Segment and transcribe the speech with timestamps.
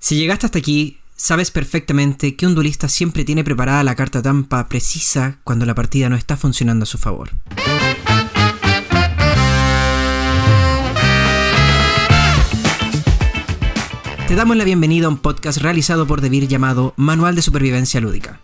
[0.00, 4.68] Si llegaste hasta aquí, sabes perfectamente que un duelista siempre tiene preparada la carta tampa
[4.68, 7.30] precisa cuando la partida no está funcionando a su favor.
[14.28, 18.40] Te damos la bienvenida a un podcast realizado por Devir llamado Manual de Supervivencia Lúdica,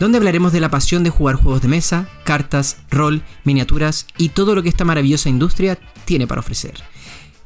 [0.00, 4.56] donde hablaremos de la pasión de jugar juegos de mesa, cartas, rol, miniaturas y todo
[4.56, 6.82] lo que esta maravillosa industria tiene para ofrecer.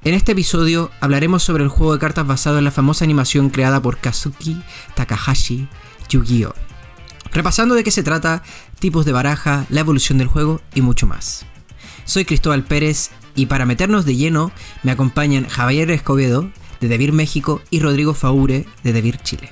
[0.03, 3.83] En este episodio hablaremos sobre el juego de cartas basado en la famosa animación creada
[3.83, 4.62] por Kazuki
[4.95, 5.69] Takahashi
[6.09, 6.55] Yu-Gi-Oh!
[7.33, 8.43] Repasando de qué se trata,
[8.79, 11.45] tipos de baraja, la evolución del juego y mucho más.
[12.07, 14.52] Soy Cristóbal Pérez y para meternos de lleno
[14.83, 19.51] me acompañan Javier Escobedo de Devir México y Rodrigo Faure de Devir Chile.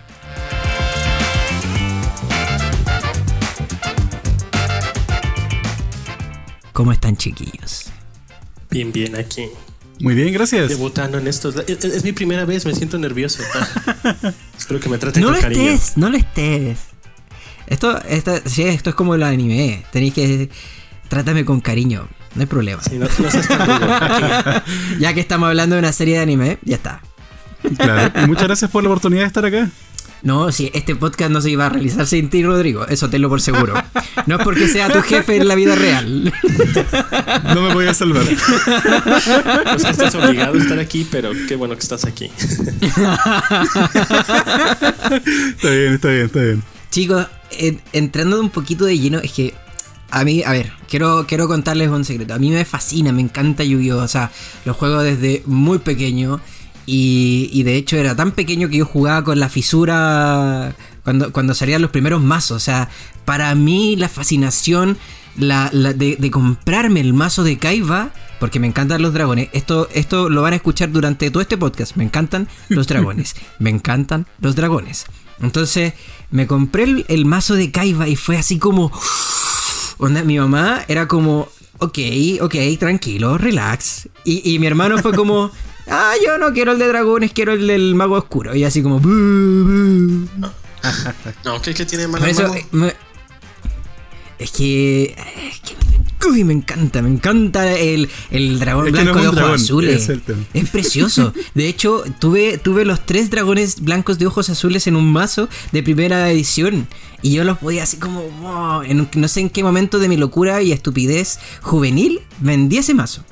[6.73, 7.91] ¿Cómo están chiquillos?
[8.71, 9.51] Bien, bien aquí.
[10.01, 10.69] Muy bien, gracias.
[10.69, 11.53] Debutando en esto.
[11.67, 13.43] Es, es mi primera vez, me siento nervioso.
[14.59, 15.69] Espero que me traten No con lo cariño.
[15.71, 16.79] estés, no lo estés.
[17.67, 19.85] Esto, esto, sí, esto es como el anime.
[19.93, 20.49] Tenéis que.
[21.09, 22.09] Trátame con cariño.
[22.35, 22.83] No hay problema.
[22.83, 23.49] Sí, no, no seas.
[25.01, 27.01] Ya que estamos hablando de una serie de anime, ya está.
[27.77, 28.13] Claro.
[28.23, 29.69] Y muchas gracias por la oportunidad de estar acá.
[30.23, 32.87] No, si este podcast no se iba a realizar sin ti, Rodrigo.
[32.89, 33.75] Eso tenlo por seguro.
[34.27, 36.33] No es porque sea tu jefe en la vida real.
[37.55, 38.25] No me voy a salvar.
[38.25, 42.31] No es que estás obligado a estar aquí, pero qué bueno que estás aquí.
[45.57, 46.63] Está bien, está bien, está bien.
[46.91, 49.55] Chicos, en- entrando un poquito de lleno, es que
[50.11, 52.35] a mí, a ver, quiero, quiero contarles un secreto.
[52.35, 53.99] A mí me fascina, me encanta Yu-Gi-Oh!
[54.03, 54.31] O sea,
[54.65, 56.41] lo juego desde muy pequeño.
[56.91, 61.53] Y, y de hecho era tan pequeño que yo jugaba con la fisura cuando, cuando
[61.55, 62.57] salían los primeros mazos.
[62.57, 62.89] O sea,
[63.27, 64.97] para mí la fascinación
[65.37, 69.51] la, la- de, de comprarme el mazo de Kaiba, porque me encantan los dragones.
[69.53, 71.95] Esto, esto lo van a escuchar durante todo este podcast.
[71.97, 73.35] Me encantan los dragones.
[73.59, 75.05] me encantan los dragones.
[75.43, 75.93] Entonces
[76.31, 78.91] me compré el, el mazo de Kaiba y fue así como...
[79.99, 81.49] Onda, mi mamá era como,
[81.79, 81.99] ok,
[82.41, 84.09] ok, tranquilo, relax.
[84.25, 85.51] Y, y mi hermano fue como,
[85.91, 88.55] ah, yo no quiero el de dragones, quiero el del mago oscuro.
[88.55, 89.01] Y así como.
[91.45, 92.25] No, ¿qué, qué tiene malo?
[92.27, 92.95] Eso, eh, me-
[94.39, 95.17] es que,
[95.51, 95.61] es
[96.21, 99.55] que uy, me encanta, me encanta el, el dragón Es no blanco de ojos dragón,
[99.57, 100.09] azules.
[100.55, 101.33] Es precioso.
[101.55, 105.83] De hecho, tuve, tuve los tres dragones blancos de ojos azules en un mazo de
[105.83, 106.87] primera edición.
[107.21, 110.17] Y yo los podía así como, wow, en no sé en qué momento de mi
[110.17, 113.25] locura y estupidez juvenil vendí ese mazo.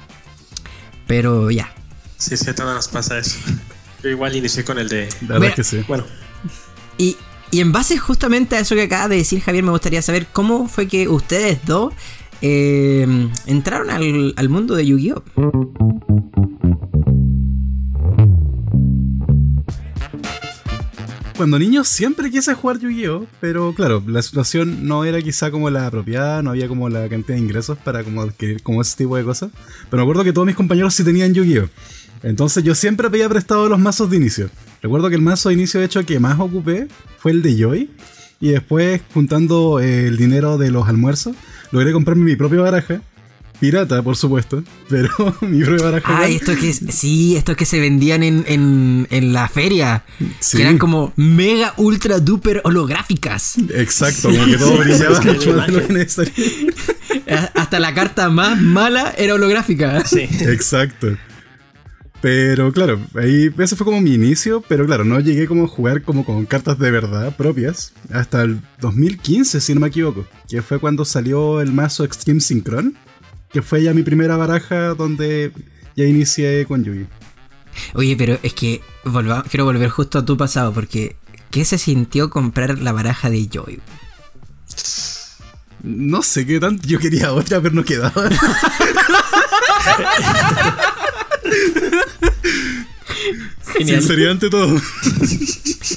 [1.07, 1.73] Pero ya.
[2.19, 3.39] Sí, sí, a todos nos pasa eso.
[4.03, 5.09] Yo igual inicié con el de.
[5.23, 5.85] La verdad Mira, es que sí.
[5.89, 6.05] Bueno,
[6.99, 7.17] Y,
[7.51, 10.69] y en base justamente a eso que acaba de decir Javier, me gustaría saber cómo
[10.69, 11.93] fue que ustedes dos
[12.43, 15.23] eh, entraron al, al mundo de Yu-Gi-Oh!
[21.37, 23.27] Cuando niño siempre quise jugar Yu-Gi-Oh!
[23.41, 27.37] Pero claro, la situación no era quizá como la apropiada, no había como la cantidad
[27.37, 29.51] de ingresos para como adquirir como ese tipo de cosas.
[29.91, 31.69] Pero me acuerdo que todos mis compañeros sí tenían Yu-Gi-Oh!
[32.27, 34.51] Entonces yo siempre pedía prestado los mazos de inicio.
[34.83, 36.89] Recuerdo que el mazo de inicio de hecho que más ocupé
[37.19, 37.91] fue el de Joy.
[38.41, 41.37] Y después, juntando eh, el dinero de los almuerzos,
[41.71, 43.01] logré comprarme mi propia baraja.
[43.61, 44.65] Pirata, por supuesto.
[44.89, 45.09] Pero
[45.41, 46.19] mi propia baraja.
[46.19, 50.03] Ah, estos que sí, estos que se vendían en, en, en la feria.
[50.41, 50.57] Sí.
[50.57, 53.55] Que eran como mega ultra duper holográficas.
[53.73, 56.73] Exacto, como que todo brillaba mucho más de lo que
[57.55, 60.05] Hasta la carta más mala era holográfica.
[60.05, 60.29] sí.
[60.41, 61.17] Exacto.
[62.23, 66.03] Pero claro, ahí ese fue como mi inicio, pero claro, no llegué como a jugar
[66.03, 70.79] como con cartas de verdad propias hasta el 2015, si no me equivoco, que fue
[70.81, 72.97] cuando salió el mazo Extreme Synchron,
[73.53, 75.53] que fue ya mi primera baraja donde
[75.95, 77.07] ya inicié con Yugi.
[77.95, 81.17] Oye, pero es que volva- quiero volver justo a tu pasado porque
[81.51, 83.81] ¿qué se sintió comprar la baraja de Joy?
[85.83, 88.13] No sé qué tanto, yo quería otra, pero no quedaba.
[93.73, 94.01] Genial.
[94.01, 94.81] Sinceridad ante todo.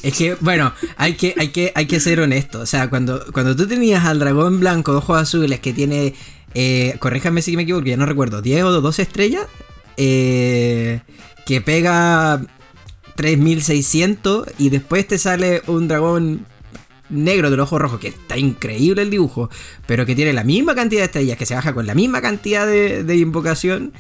[0.03, 2.59] Es que, bueno, hay que, hay que, hay que ser honesto.
[2.61, 6.13] O sea, cuando, cuando tú tenías al dragón blanco de ojos azules que tiene,
[6.53, 9.47] eh, corríjame si me equivoco, ya no recuerdo, 10 o 12 estrellas,
[9.97, 11.01] eh,
[11.45, 12.41] que pega
[13.15, 16.45] 3600 y después te sale un dragón
[17.09, 19.49] negro del ojo rojo, que está increíble el dibujo,
[19.87, 22.67] pero que tiene la misma cantidad de estrellas, que se baja con la misma cantidad
[22.67, 23.93] de, de invocación.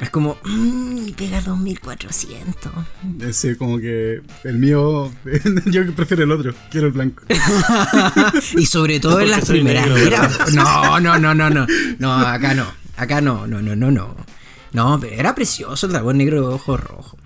[0.00, 2.72] Es como, mmm, pega 2400.
[3.12, 5.12] Es decir, como que el mío,
[5.66, 7.24] yo prefiero el otro, quiero el blanco.
[8.56, 9.88] y sobre todo en las primeras.
[10.52, 11.66] No, no, no, no, no.
[11.98, 12.66] No, acá no.
[12.96, 14.16] Acá no, no, no, no, no.
[14.72, 17.20] No, pero era precioso el dragón negro de ojos rojos.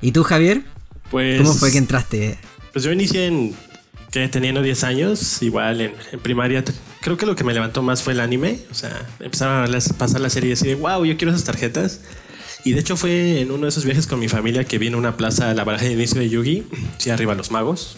[0.00, 0.62] ¿Y tú, Javier?
[1.10, 2.38] Pues, ¿Cómo fue que entraste?
[2.72, 3.54] Pues yo inicié en
[4.12, 6.62] que teniendo 10 años, igual en, en primaria.
[7.00, 8.60] Creo que lo que me levantó más fue el anime.
[8.70, 12.00] O sea, empezaron a las- pasar la serie así de wow, yo quiero esas tarjetas.
[12.64, 15.00] Y de hecho fue en uno de esos viajes con mi familia que vino a
[15.00, 16.64] una plaza a la baraja de inicio de Yugi,
[16.98, 17.96] sí, arriba los magos.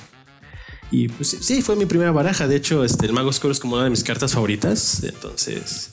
[0.91, 2.47] Y pues sí, sí, fue mi primera baraja.
[2.47, 5.03] De hecho, este, el mago oscuro es como una de mis cartas favoritas.
[5.03, 5.91] Entonces,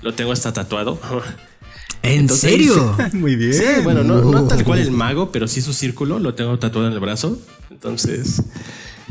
[0.00, 0.98] lo tengo hasta tatuado.
[2.02, 2.96] ¿En Entonces, serio?
[3.12, 3.52] Muy bien.
[3.54, 6.88] Sí, bueno, no, no tal cual el mago, pero sí su círculo, lo tengo tatuado
[6.88, 7.38] en el brazo.
[7.70, 8.42] Entonces,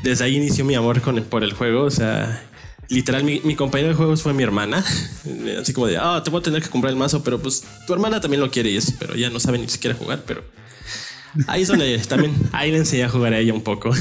[0.03, 1.83] desde ahí inició mi amor con, por el juego.
[1.83, 2.43] O sea,
[2.89, 4.83] literal, mi, mi compañero de juegos fue mi hermana.
[5.61, 7.93] Así como de, ah, te voy a tener que comprar el mazo, pero pues tu
[7.93, 10.43] hermana también lo quiere y eso, pero ya no sabe ni siquiera jugar, pero
[11.47, 13.91] ahí es donde también, ahí le enseñé a jugar a ella un poco.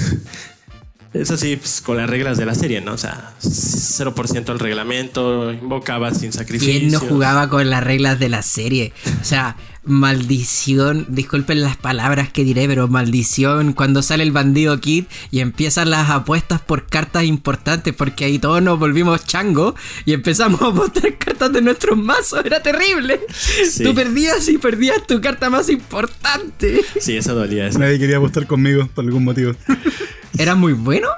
[1.14, 2.92] Eso sí, pues, con las reglas de la serie, ¿no?
[2.92, 6.78] O sea, 0% al reglamento, invocaba sin sacrificio.
[6.78, 8.92] ¿Quién no jugaba con las reglas de la serie?
[9.22, 15.04] O sea, maldición, disculpen las palabras que diré, pero maldición cuando sale el bandido Kid
[15.30, 19.74] y empiezan las apuestas por cartas importantes, porque ahí todos nos volvimos chango
[20.04, 23.20] y empezamos a apostar cartas de nuestros mazos, era terrible.
[23.68, 23.82] Sí.
[23.82, 26.82] Tú perdías y perdías tu carta más importante.
[27.00, 27.66] Sí, eso dolía.
[27.68, 27.78] Eso.
[27.78, 29.54] Nadie quería apostar conmigo por algún motivo.
[30.36, 31.08] ¿Era muy bueno?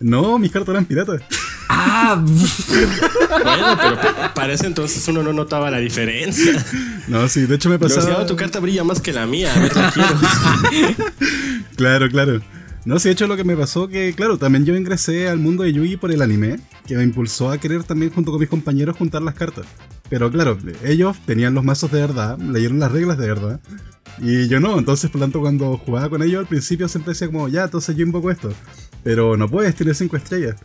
[0.00, 1.22] No, mis cartas eran piratas.
[1.68, 2.22] Ah,
[3.42, 6.64] Bueno, pero pa- para ese entonces uno no notaba la diferencia.
[7.08, 8.26] No, sí, de hecho me Pero si pasaba.
[8.26, 9.72] tu carta brilla más que la mía, a ver.
[11.76, 12.40] Claro, claro.
[12.84, 15.62] No, sí, de hecho lo que me pasó que, claro, también yo ingresé al mundo
[15.62, 18.96] de Yugi por el anime, que me impulsó a querer también junto con mis compañeros
[18.96, 19.66] juntar las cartas.
[20.10, 23.60] Pero claro, ellos tenían los mazos de verdad, leyeron las reglas de verdad,
[24.18, 27.28] y yo no, entonces por lo tanto cuando jugaba con ellos al principio siempre decía
[27.28, 28.52] como, ya, entonces yo invoco esto.
[29.02, 30.56] Pero no puedes, tienes cinco estrellas.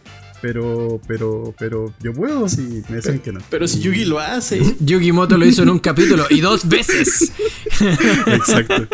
[0.42, 3.40] Pero, pero, pero, yo puedo, sí, me decían que no.
[3.50, 4.62] Pero si Yugi lo hace.
[4.80, 7.32] Yugimoto lo hizo en un capítulo y dos veces.
[8.28, 8.88] Exacto.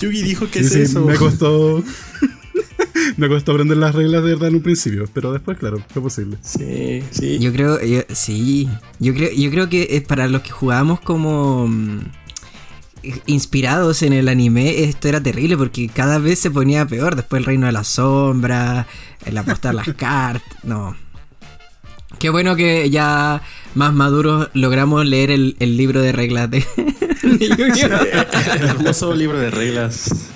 [0.00, 1.04] Yugi dijo que Sí, es sí, eso.
[1.04, 1.84] me costó...
[3.16, 6.36] me costó aprender las reglas de verdad en un principio, pero después, claro, fue posible.
[6.42, 7.38] Sí, sí.
[7.38, 8.68] Yo creo, yo- sí,
[8.98, 12.00] yo creo, yo creo que es para los que jugábamos como mm,
[13.26, 17.16] inspirados en el anime, esto era terrible porque cada vez se ponía peor.
[17.16, 18.86] Después el reino de la sombra,
[19.26, 20.96] el apostar las cartas, no.
[22.18, 23.42] Qué bueno que ya
[23.74, 26.58] más maduros logramos leer el, el libro de reglas de,
[27.22, 28.54] de Yu-Gi-Oh!
[28.54, 30.30] El hermoso libro de reglas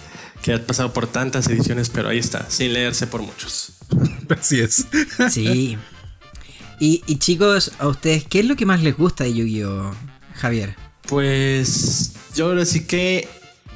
[0.49, 3.73] que ha pasado por tantas ediciones, pero ahí está, sin leerse por muchos.
[4.31, 4.87] Así es.
[5.29, 5.77] Sí.
[6.81, 9.93] Y, y chicos, a ustedes, ¿qué es lo que más les gusta de Yu-Gi-Oh,
[10.37, 10.75] Javier?
[11.07, 13.29] Pues yo ahora sí que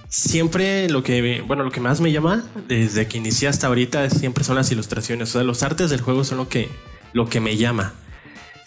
[0.09, 4.43] siempre lo que, bueno, lo que más me llama desde que inicié hasta ahorita siempre
[4.43, 5.29] son las ilustraciones.
[5.29, 6.71] O sea, los artes del juego son lo que,
[7.13, 7.93] lo que me llama.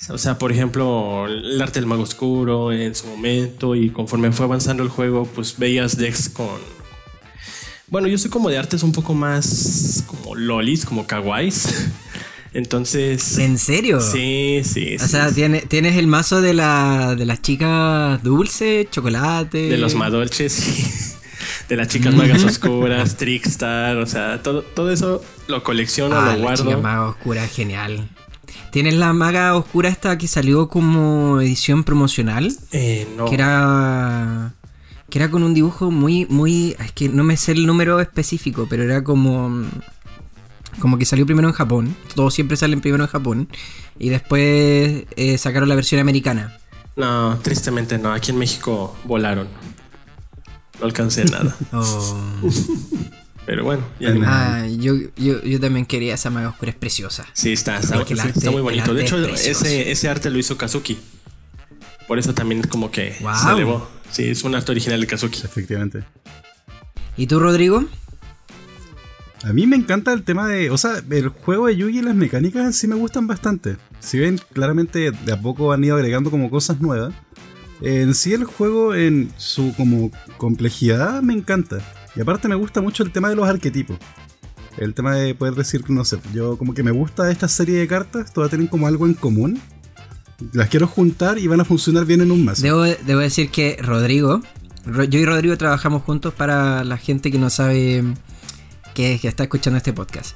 [0.10, 4.46] O sea, por ejemplo, el arte del mago oscuro en su momento y conforme fue
[4.46, 6.75] avanzando el juego, pues veías decks con...
[7.88, 11.88] Bueno, yo soy como de artes un poco más como lolis, como kawais.
[12.54, 13.38] Entonces...
[13.38, 14.00] ¿En serio?
[14.00, 14.96] Sí, sí.
[14.96, 15.36] O sí, sea, sí.
[15.36, 19.70] tiene- tienes el mazo de, la, de las chicas dulce, chocolate.
[19.70, 20.86] De los madolches, sí.
[21.70, 26.44] De las chicas magas oscuras, Trickstar, o sea, todo, todo eso lo colecciono, Ah, lo
[26.50, 26.82] la chica guardo.
[26.82, 28.08] maga oscura, genial.
[28.72, 32.56] ¿Tienes la maga oscura esta que salió como edición promocional?
[32.72, 33.26] Eh, no.
[33.26, 34.54] Que era.
[35.15, 36.75] Que era con un dibujo muy, muy.
[36.77, 39.63] Es que no me sé el número específico, pero era como.
[40.79, 41.95] Como que salió primero en Japón.
[42.15, 43.48] Todos siempre salen primero en Japón.
[43.98, 46.57] Y después eh, sacaron la versión americana.
[46.98, 48.12] No, tristemente no.
[48.12, 49.48] Aquí en México volaron.
[50.81, 51.55] No alcancé nada.
[51.72, 52.50] Oh.
[53.45, 54.13] Pero bueno, ya.
[54.25, 57.25] Ah, yo, yo, yo también quería esa maga oscura, es preciosa.
[57.31, 58.93] Sí, está, está, Porque el sí, arte- está muy bonito.
[58.93, 60.98] De hecho, es ese, ese arte lo hizo Kazuki.
[62.05, 63.31] Por eso también como que Wow.
[63.41, 63.95] se elevó.
[64.15, 65.41] Sí, es un arte original de Kazuki.
[65.43, 66.05] Efectivamente.
[67.17, 67.84] ¿Y tú, Rodrigo?
[69.43, 70.69] A mí me encanta el tema de.
[70.69, 73.75] O sea, el juego de Yugi y las mecánicas en sí me gustan bastante.
[74.00, 77.13] Si ven, claramente de a poco han ido agregando como cosas nuevas.
[77.81, 81.79] En sí, el juego en su como complejidad me encanta.
[82.15, 83.98] Y aparte, me gusta mucho el tema de los arquetipos.
[84.77, 87.88] El tema de poder decir, no sé, yo como que me gusta esta serie de
[87.89, 89.60] cartas, todas tienen como algo en común.
[90.54, 92.62] Las quiero juntar y van a funcionar bien en un mazo.
[92.62, 92.82] Debo,
[93.20, 94.42] decir que Rodrigo,
[94.86, 98.04] Ro- yo y Rodrigo trabajamos juntos para la gente que no sabe
[98.94, 100.36] que, que está escuchando este podcast.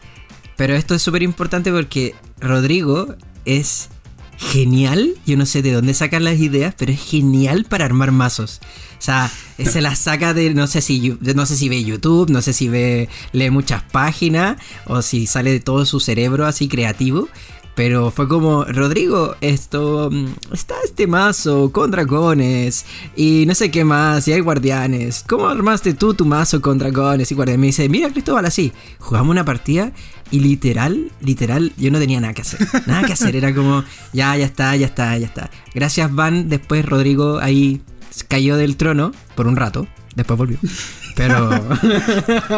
[0.55, 3.15] Pero esto es súper importante porque Rodrigo
[3.45, 3.89] es
[4.37, 5.15] genial.
[5.25, 8.59] Yo no sé de dónde sacan las ideas, pero es genial para armar mazos.
[8.97, 12.29] O sea, él se las saca de no sé si no sé si ve YouTube,
[12.29, 16.67] no sé si ve lee muchas páginas o si sale de todo su cerebro así
[16.67, 17.29] creativo.
[17.79, 20.09] Pero fue como, Rodrigo, esto.
[20.11, 22.85] mm, Está este mazo con dragones.
[23.15, 24.27] Y no sé qué más.
[24.27, 25.23] Y hay guardianes.
[25.25, 27.61] ¿Cómo armaste tú tu mazo con dragones y guardianes?
[27.61, 28.73] Me dice, mira, Cristóbal, así.
[28.99, 29.93] Jugamos una partida.
[30.29, 32.67] Y literal, literal, yo no tenía nada que hacer.
[32.85, 33.37] Nada que hacer.
[33.37, 35.49] Era como, ya, ya está, ya está, ya está.
[35.73, 36.49] Gracias, Van.
[36.49, 37.79] Después Rodrigo ahí
[38.27, 39.87] cayó del trono por un rato.
[40.19, 40.57] Después volvió.
[41.15, 41.49] Pero.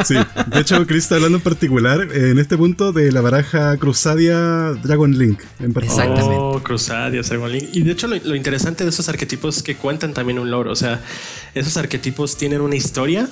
[0.04, 0.16] Sí,
[0.48, 4.74] de hecho, Chris está hablando en particular eh, en este punto de la baraja Crusadia
[4.84, 5.40] Dragon Link.
[5.60, 6.08] En particular.
[6.08, 6.38] Exactamente.
[6.40, 7.70] Oh, Crusadia, Dragon Link.
[7.74, 10.72] Y de hecho, lo, lo interesante de esos arquetipos es que cuentan también un lore.
[10.72, 11.02] O sea,
[11.54, 13.30] esos arquetipos tienen una historia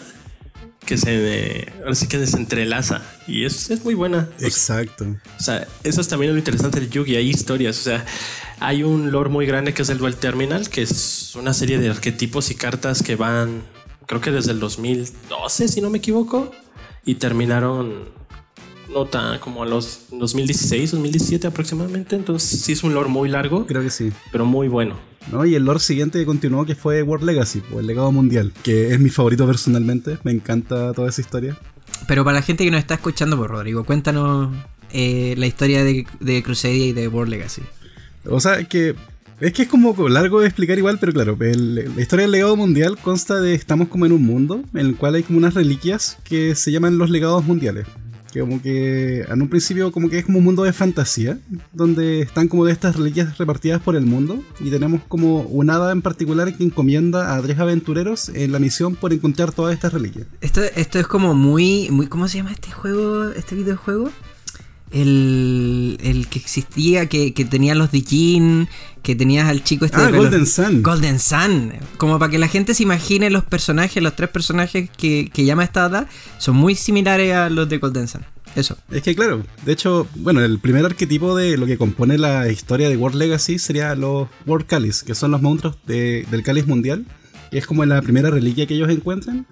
[0.85, 3.01] que se, ahora sí que se entrelaza.
[3.27, 4.27] Y es, es muy buena.
[4.39, 5.05] Exacto.
[5.37, 7.15] O sea, eso es también lo interesante del Yugi.
[7.15, 7.79] Hay historias.
[7.79, 8.05] O sea,
[8.59, 11.89] hay un lore muy grande que es el Duel Terminal, que es una serie de
[11.89, 13.61] arquetipos y cartas que van,
[14.09, 16.51] creo que desde el 2012, si no me equivoco,
[17.05, 18.05] y terminaron
[18.91, 22.15] no tan como a los 2016, 2017 aproximadamente.
[22.15, 24.11] Entonces, sí es un lore muy largo, Creo que sí.
[24.31, 24.95] pero muy bueno.
[25.31, 25.45] ¿no?
[25.45, 28.91] Y el lore siguiente que continuó que fue World Legacy, o el legado mundial, que
[28.91, 30.17] es mi favorito personalmente.
[30.23, 31.55] Me encanta toda esa historia.
[32.07, 34.51] Pero para la gente que nos está escuchando, por Rodrigo, cuéntanos
[34.91, 37.61] eh, la historia de, de Crusadia y de World Legacy.
[38.25, 38.95] O sea, que
[39.41, 42.97] es que es como largo de explicar igual, pero claro, la historia del legado mundial
[42.97, 46.55] consta de estamos como en un mundo en el cual hay como unas reliquias que
[46.55, 47.85] se llaman los legados mundiales.
[48.31, 51.39] Que como que en un principio como que es como un mundo de fantasía,
[51.73, 55.91] donde están como de estas reliquias repartidas por el mundo y tenemos como un hada
[55.91, 60.27] en particular que encomienda a tres aventureros en la misión por encontrar todas estas reliquias.
[60.41, 62.05] Esto, esto es como muy, muy.
[62.05, 63.29] ¿Cómo se llama este juego?
[63.31, 64.11] Este videojuego?
[64.91, 68.67] El, el que existía, que, que tenía los Dijin,
[69.03, 70.81] que tenías al chico este Ah, de Golden Sun.
[70.83, 71.73] Golden Sun.
[71.97, 75.63] Como para que la gente se imagine los personajes, los tres personajes que, que llama
[75.63, 78.21] esta hada, son muy similares a los de Golden Sun.
[78.55, 78.77] Eso.
[78.91, 82.89] Es que claro, de hecho, bueno, el primer arquetipo de lo que compone la historia
[82.89, 87.05] de World Legacy sería los World Cáliz, que son los monstruos de- del cáliz mundial,
[87.51, 89.45] y es como la primera reliquia que ellos encuentran.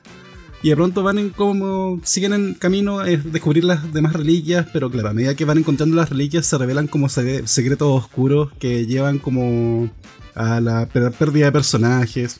[0.63, 2.01] Y de pronto van en como.
[2.03, 5.95] siguen en camino a descubrir las demás reliquias, pero claro, a medida que van encontrando
[5.95, 9.89] las reliquias se revelan como se- secretos oscuros que llevan como
[10.33, 12.39] a la pérdida de personajes.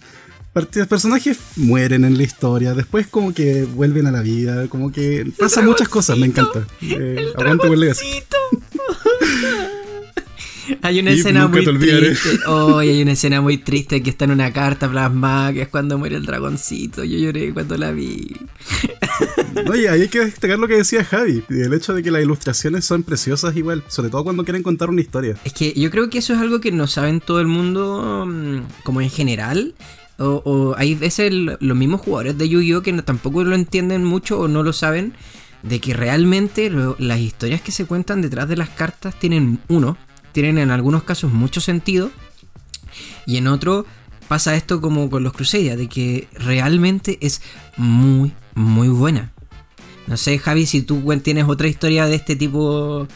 [0.52, 5.32] Parte- Personajes mueren en la historia, después como que vuelven a la vida, como que
[5.38, 6.66] pasan muchas cosas, me encanta.
[6.82, 8.06] Eh, aguante World Legacy.
[10.82, 12.40] Hay una Y escena muy triste.
[12.48, 15.68] Oh, y hay una escena muy triste que está en una carta plasmada, que es
[15.68, 17.04] cuando muere el dragoncito.
[17.04, 18.36] Yo lloré cuando la vi.
[19.70, 22.86] Oye, ahí hay que destacar lo que decía Javi, el hecho de que las ilustraciones
[22.86, 25.36] son preciosas igual, sobre todo cuando quieren contar una historia.
[25.44, 28.84] Es que yo creo que eso es algo que no saben todo el mundo, mm,
[28.84, 29.74] como en general.
[30.20, 32.82] O, o hay veces el- los mismos jugadores de Yu-Gi-Oh!
[32.82, 35.14] que no- tampoco lo entienden mucho o no lo saben.
[35.64, 39.98] De que realmente lo- las historias que se cuentan detrás de las cartas tienen uno,
[40.38, 42.12] tienen en algunos casos mucho sentido.
[43.26, 43.88] Y en otro
[44.28, 47.42] pasa esto como con los Crusadia, de que realmente es
[47.76, 49.32] muy, muy buena.
[50.06, 53.08] No sé, Javi, si tú tienes otra historia de este tipo,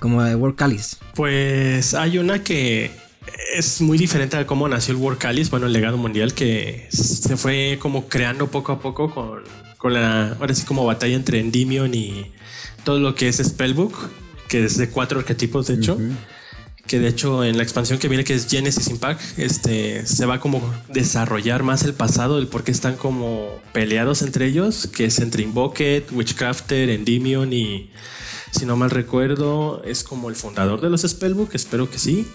[0.00, 0.98] como de World Callis.
[1.14, 2.90] Pues hay una que
[3.56, 7.36] es muy diferente a cómo nació el World Callis, bueno, el legado mundial que se
[7.36, 9.44] fue como creando poco a poco con,
[9.78, 12.32] con la, ahora sí como batalla entre Endymion y
[12.82, 13.94] todo lo que es Spellbook,
[14.48, 15.98] que es de cuatro arquetipos de hecho.
[16.86, 20.38] Que de hecho en la expansión que viene que es Genesis Impact, este se va
[20.38, 25.18] como desarrollar más el pasado, el por qué están como peleados entre ellos, que es
[25.18, 27.90] entre Invoket, Witchcrafter, Endymion y
[28.50, 32.26] si no mal recuerdo, es como el fundador de los Spellbook, espero que sí.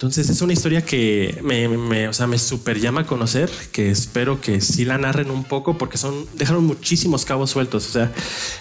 [0.00, 3.90] Entonces es una historia que me, me- o sea, me super llama a conocer, que
[3.90, 7.86] espero que sí la narren un poco porque son dejaron muchísimos cabos sueltos.
[7.86, 8.10] O sea,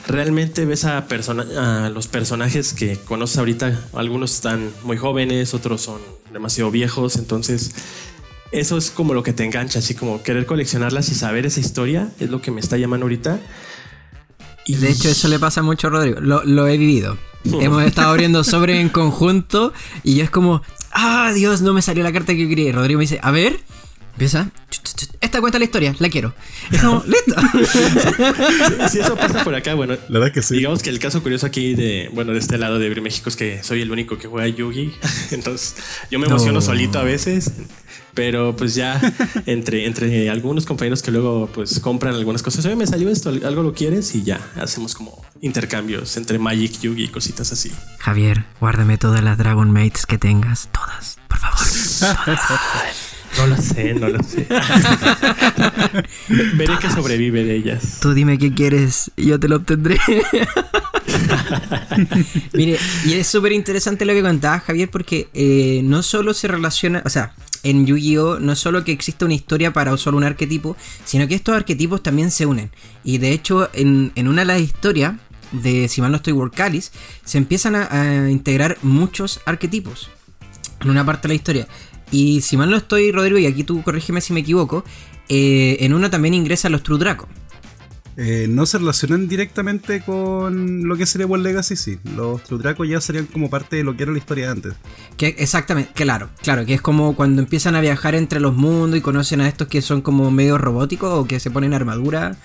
[0.06, 5.80] realmente ves a, persona, a los personajes que conoces ahorita, algunos están muy jóvenes, otros
[5.80, 6.02] son
[6.34, 7.72] demasiado viejos, entonces
[8.52, 12.10] eso es como lo que te engancha, así como querer coleccionarlas y saber esa historia
[12.20, 13.40] es lo que me está llamando ahorita.
[14.66, 16.20] Y De hecho, eso le pasa mucho a Rodrigo.
[16.20, 17.18] Lo, lo he vivido.
[17.46, 19.72] Hemos estado abriendo sobre en conjunto
[20.04, 22.70] y yo es como, ah, Dios, no me salió la carta que yo quería.
[22.70, 23.60] Y Rodrigo me dice, a ver,
[24.14, 24.50] empieza.
[25.22, 26.34] Esta cuenta la historia, la quiero.
[26.72, 27.36] Es como, listo.
[28.90, 30.56] si eso pasa por acá, bueno, La verdad que sí.
[30.58, 33.64] Digamos que el caso curioso aquí de, bueno, de este lado de México es que
[33.64, 34.92] soy el único que juega Yugi.
[35.32, 35.76] Entonces,
[36.10, 36.62] yo me emociono No.
[36.62, 37.52] solito a veces.
[38.14, 39.00] Pero pues ya
[39.46, 42.66] entre, entre algunos compañeros que luego pues compran algunas cosas.
[42.66, 47.06] Oye, me salió esto, algo lo quieres y ya hacemos como intercambios entre Magic, Yugi
[47.06, 47.72] y cositas así.
[48.00, 50.70] Javier, guárdame todas las Dragon Mates que tengas.
[50.72, 51.60] Todas, por favor.
[53.38, 54.48] No lo sé, no lo sé.
[56.56, 58.00] Veré que sobrevive de ellas.
[58.02, 60.00] Tú dime qué quieres y yo te lo obtendré.
[62.54, 67.02] Mire, y es súper interesante lo que contaba Javier porque eh, no solo se relaciona,
[67.06, 68.40] o sea, en Yu-Gi-Oh!
[68.40, 72.02] no es solo que existe una historia para solo un arquetipo, sino que estos arquetipos
[72.02, 72.72] también se unen.
[73.04, 75.16] Y de hecho, en, una de las historias
[75.52, 76.92] de, si mal no estoy, Workalis,
[77.24, 80.10] se empiezan a, integrar muchos arquetipos
[80.82, 81.68] en una parte de la historia.
[82.12, 84.84] Y si mal no estoy, Rodrigo, y aquí tú corrígeme si me equivoco,
[85.28, 87.28] eh, en una también ingresan los True Draco.
[88.22, 92.00] Eh, no se relacionan directamente con lo que sería World Legacy, sí.
[92.18, 94.74] Los True Draco ya serían como parte de lo que era la historia de antes.
[95.16, 99.02] Que, exactamente, claro, claro, que es como cuando empiezan a viajar entre los mundos y
[99.02, 102.36] conocen a estos que son como medio robóticos o que se ponen armadura,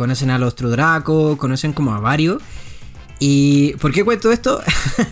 [0.00, 2.40] conocen a los True Draco, conocen como a varios.
[3.18, 4.62] ¿Y por qué cuento esto?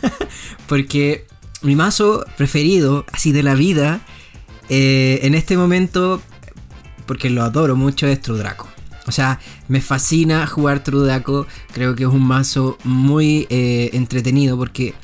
[0.66, 1.26] Porque
[1.60, 4.00] mi mazo preferido, así de la vida,
[4.70, 6.22] eh, en este momento,
[7.04, 8.66] porque lo adoro mucho, es True Draco.
[9.06, 11.46] O sea, me fascina jugar Trudaco.
[11.74, 14.94] Creo que es un mazo muy eh, entretenido porque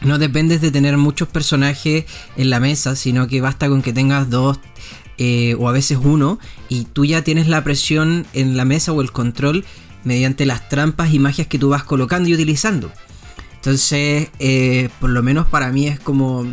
[0.00, 4.30] no dependes de tener muchos personajes en la mesa, sino que basta con que tengas
[4.30, 4.58] dos
[5.18, 6.38] eh, o a veces uno
[6.68, 9.64] y tú ya tienes la presión en la mesa o el control
[10.04, 12.90] mediante las trampas y magias que tú vas colocando y utilizando.
[13.56, 16.44] Entonces, eh, por lo menos para mí es como...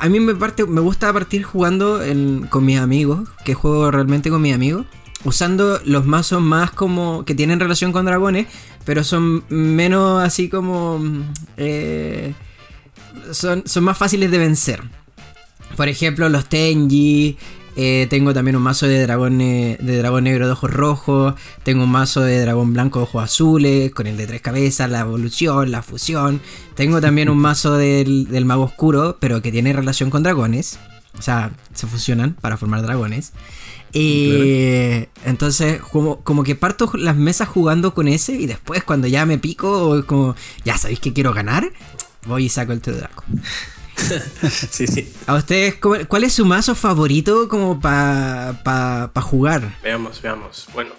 [0.00, 2.00] a mí me, parte, me gusta partir jugando
[2.48, 4.86] con mis amigos, que juego realmente con mis amigos
[5.26, 8.46] usando los mazos más como que tienen relación con dragones,
[8.84, 11.00] pero son menos así como...
[11.56, 12.32] Eh,
[13.32, 14.82] son, son más fáciles de vencer.
[15.74, 17.36] Por ejemplo, los Tenji.
[17.78, 21.34] Eh, tengo también un mazo de dragón, de dragón negro de ojos rojos.
[21.62, 23.92] Tengo un mazo de dragón blanco de ojos azules.
[23.92, 26.40] Con el de tres cabezas, la evolución, la fusión.
[26.74, 30.78] Tengo también un mazo del, del mago oscuro, pero que tiene relación con dragones.
[31.18, 33.32] O sea, se fusionan para formar dragones.
[33.92, 39.24] Y entonces, como, como que parto las mesas jugando con ese y después cuando ya
[39.24, 41.72] me pico, como, ya sabéis que quiero ganar,
[42.26, 43.24] voy y saco el Draco.
[44.50, 45.12] sí, sí.
[45.26, 49.78] ¿A ustedes cuál es su mazo favorito como para pa, jugar?
[49.82, 50.66] Veamos, veamos.
[50.74, 50.90] Bueno,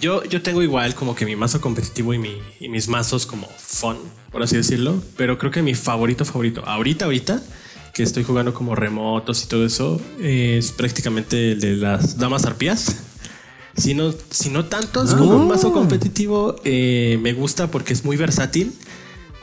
[0.00, 3.48] yo, yo tengo igual como que mi mazo competitivo y, mi, y mis mazos como
[3.56, 3.96] fun,
[4.30, 7.42] por así decirlo, pero creo que mi favorito favorito, ahorita, ahorita,
[7.94, 12.96] que estoy jugando como remotos y todo eso es prácticamente el de las damas arpías.
[13.76, 18.16] Si no, si no tantos como un mazo competitivo, eh, me gusta porque es muy
[18.16, 18.72] versátil.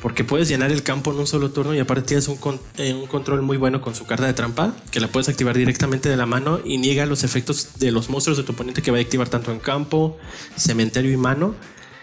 [0.04, 2.38] Porque puedes llenar el campo en un solo turno y aparte tienes un,
[2.78, 6.10] eh, un, control muy bueno con su carta de trampa, que la puedes activar directamente
[6.10, 8.98] de la mano y niega los efectos de los monstruos de tu oponente que va
[8.98, 10.18] a activar tanto en campo,
[10.58, 11.56] cementerio y mano.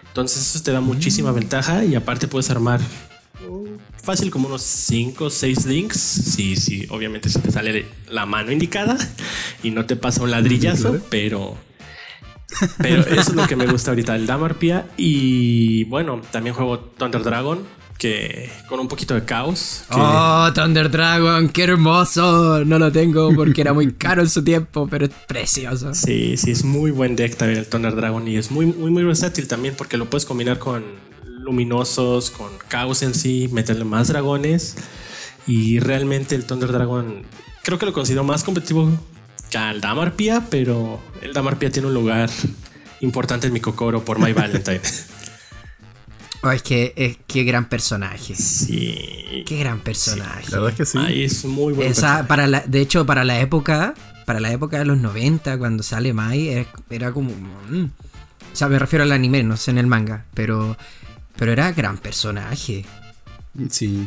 [0.09, 2.81] Entonces eso te da muchísima ventaja y aparte puedes armar
[4.03, 5.99] fácil como unos 5 o 6 links.
[5.99, 8.97] Sí, sí, obviamente si te sale la mano indicada
[9.63, 11.57] y no te pasa un ladrillazo, pero.
[12.79, 14.87] Pero eso es lo que me gusta ahorita, el Damarpia.
[14.97, 17.61] Y bueno, también juego Thunder Dragon,
[18.01, 19.85] que con un poquito de caos.
[19.91, 22.65] Oh, Thunder Dragon, qué hermoso.
[22.65, 25.95] No lo tengo porque era muy caro en su tiempo, pero es precioso.
[25.95, 29.05] Sí, sí, es muy buen deck también el Thunder Dragon y es muy, muy, muy
[29.05, 30.83] versátil también porque lo puedes combinar con
[31.27, 34.77] luminosos, con caos en sí, meterle más dragones.
[35.47, 37.23] Y realmente el Thunder Dragon
[37.63, 38.91] creo que lo considero más competitivo
[39.51, 42.31] que el Damarpia, pero el Damarpia tiene un lugar
[43.01, 44.81] importante en mi cocoro por My Valentine.
[46.43, 48.35] Oh, es que es qué gran personaje.
[48.35, 49.45] Sí.
[49.47, 50.51] Qué gran personaje.
[50.51, 51.23] la verdad es que sí.
[51.23, 51.75] es muy
[52.27, 56.13] para la, de hecho, para la época, para la época de los 90, cuando sale
[56.13, 57.31] Mai, era, como.
[57.69, 57.85] Mm.
[57.85, 60.77] o sea, me refiero al anime, no sé en el manga, pero
[61.37, 62.85] pero era gran personaje.
[63.71, 64.07] Sí.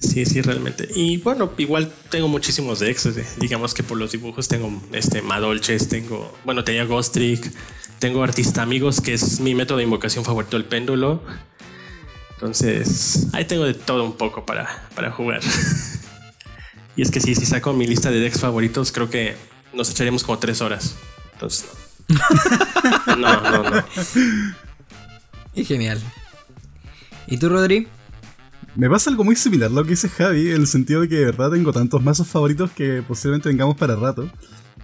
[0.00, 0.86] Sí, sí, realmente.
[0.94, 3.08] Y bueno, igual tengo muchísimos decks.
[3.38, 6.36] Digamos que por los dibujos tengo este Madolches, tengo.
[6.44, 7.50] Bueno, tenía Ghost Trick,
[7.98, 11.22] tengo Artista Amigos, que es mi método de invocación favorito, el péndulo.
[12.44, 15.40] Entonces, ahí tengo de todo un poco para, para jugar.
[16.94, 19.34] y es que sí, si saco mi lista de decks favoritos, creo que
[19.72, 20.94] nos echaríamos como tres horas.
[21.32, 21.64] Entonces,
[22.06, 23.16] no.
[23.16, 23.84] no, no, no.
[25.54, 26.02] Y genial.
[27.26, 27.88] ¿Y tú, Rodri?
[28.76, 31.14] Me pasa algo muy similar a lo que dice Javi, en el sentido de que
[31.14, 34.30] de verdad tengo tantos mazos favoritos que posiblemente tengamos para rato.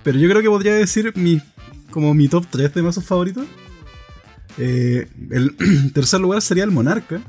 [0.03, 1.43] Pero yo creo que podría decir mi,
[1.91, 3.45] como mi top 3 de mazos favoritos.
[4.57, 7.21] Eh, el tercer lugar sería el Monarca.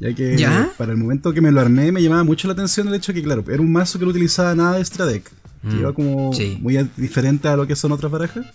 [0.00, 0.36] Ya que
[0.78, 3.20] para el momento que me lo armé me llamaba mucho la atención el hecho de
[3.20, 5.30] que, claro, era un mazo que no utilizaba nada de extra deck.
[5.62, 8.46] Que mm, iba como muy diferente a lo que son otras barajas.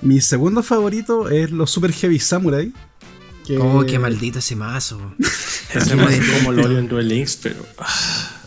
[0.00, 2.72] Mi segundo favorito es los Super Heavy Samurai.
[3.60, 5.14] Oh, qué maldito ese mazo.
[5.74, 7.64] ese mazo como lo odio en Duel Links, pero.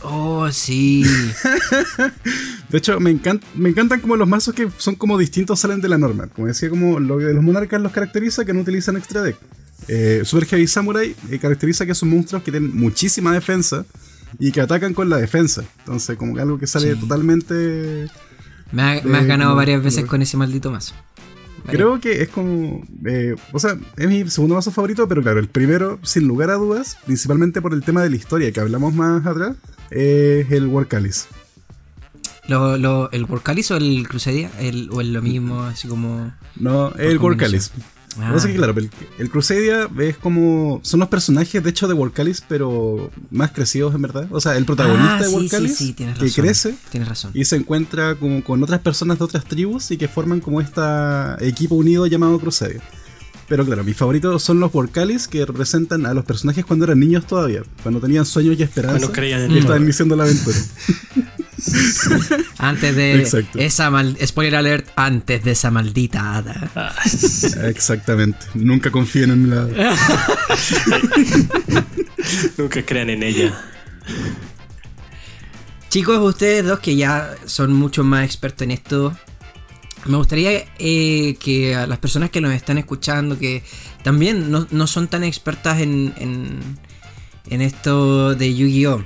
[0.04, 1.04] Oh, sí.
[2.70, 3.20] de hecho, me,
[3.56, 6.28] me encantan como los mazos que son como distintos salen de la norma.
[6.28, 9.38] Como decía, como lo que de los monarcas los caracteriza que no utilizan extra deck.
[9.88, 13.86] Eh, Super Heavy Samurai eh, caracteriza que son monstruos que tienen muchísima defensa
[14.40, 15.64] y que atacan con la defensa.
[15.80, 18.08] Entonces, como que algo que sale totalmente.
[18.72, 20.94] Me, has ganado varias veces con ese maldito mazo.
[21.68, 22.84] Creo que es como.
[23.06, 26.56] Eh, o sea, es mi segundo mazo favorito, pero claro, el primero, sin lugar a
[26.56, 29.56] dudas, principalmente por el tema de la historia que hablamos más atrás,
[29.90, 31.28] es el Warcalis.
[32.48, 34.50] Lo, lo, ¿El Warcalis o el Crusadia?
[34.60, 36.34] El, ¿O es lo mismo, así como.?
[36.56, 37.72] No, el Warcalis.
[38.20, 38.36] Ah.
[38.46, 40.80] que, claro, el, el, Crusadia es como.
[40.84, 44.28] Son los personajes, de hecho, de Warcalis, pero más crecidos en verdad.
[44.32, 47.32] O sea, el protagonista ah, de Warcalis que crece razón.
[47.34, 50.82] y se encuentra como con otras personas de otras tribus y que forman como este
[51.42, 52.82] equipo unido llamado Crusadia.
[53.52, 57.28] Pero claro, mis favoritos son los Warcalis que representan a los personajes cuando eran niños
[57.28, 59.02] todavía, cuando tenían sueños y esperanzas.
[59.02, 60.58] Cuando creían en y estaban iniciando la aventura.
[62.58, 66.72] antes de esa mal spoiler alert, antes de esa maldita hada.
[67.68, 68.40] Exactamente.
[68.54, 69.68] Nunca confíen en la
[72.58, 73.60] Nunca crean en ella.
[75.90, 79.16] Chicos, ustedes dos que ya son mucho más expertos en esto,
[80.06, 83.64] me gustaría eh, que a las personas que nos están escuchando, que
[84.04, 86.60] también no, son tan expertas en, en,
[87.50, 89.06] en esto de Yu-Gi-Oh!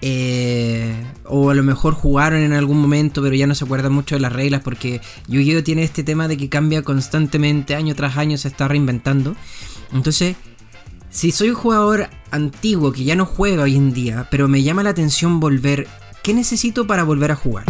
[0.00, 4.14] Eh, o a lo mejor jugaron en algún momento, pero ya no se acuerdan mucho
[4.14, 5.64] de las reglas, porque Yu-Gi-Oh!
[5.64, 9.34] tiene este tema de que cambia constantemente, año tras año se está reinventando.
[9.92, 10.36] Entonces,
[11.10, 14.82] si soy un jugador antiguo que ya no juega hoy en día, pero me llama
[14.82, 15.88] la atención volver,
[16.22, 17.64] ¿qué necesito para volver a jugar?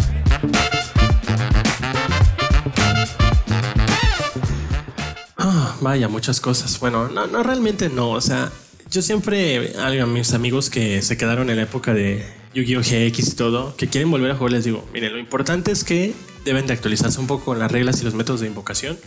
[5.81, 6.79] Vaya, muchas cosas.
[6.79, 8.11] Bueno, no, no realmente no.
[8.11, 8.51] O sea,
[8.91, 12.81] yo siempre a mis amigos que se quedaron en la época de Yu-Gi-Oh!
[12.81, 16.13] GX y todo, que quieren volver a jugar, les digo, miren, lo importante es que
[16.43, 18.97] deben de actualizarse un poco con las reglas y los métodos de invocación.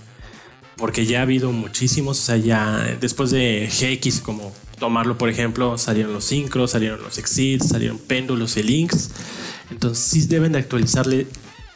[0.76, 5.76] Porque ya ha habido muchísimos, o sea, ya después de GX, como tomarlo por ejemplo,
[5.78, 9.10] salieron los Synchros, salieron los Exceeds, salieron Péndulos y Links.
[9.70, 11.26] Entonces sí deben de actualizarle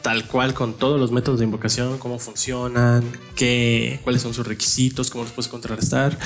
[0.01, 3.03] tal cual con todos los métodos de invocación, cómo funcionan,
[3.35, 6.17] qué, cuáles son sus requisitos, cómo los puedes contrarrestar.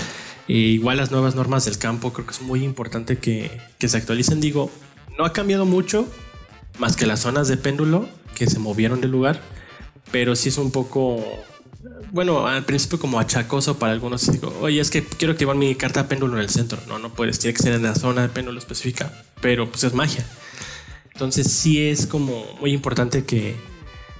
[0.47, 4.41] Igual las nuevas normas del campo, creo que es muy importante que, que se actualicen.
[4.41, 4.71] Digo,
[5.17, 6.07] no ha cambiado mucho,
[6.79, 9.41] más que las zonas de péndulo que se movieron del lugar,
[10.11, 11.23] pero sí es un poco
[12.11, 14.29] bueno, al principio como achacoso para algunos.
[14.31, 16.77] Digo, oye, es que quiero activar mi carta péndulo en el centro.
[16.87, 19.11] No, no puedes, tiene que ser en la zona de péndulo específica.
[19.41, 20.25] Pero pues es magia.
[21.13, 23.55] Entonces sí es como muy importante que,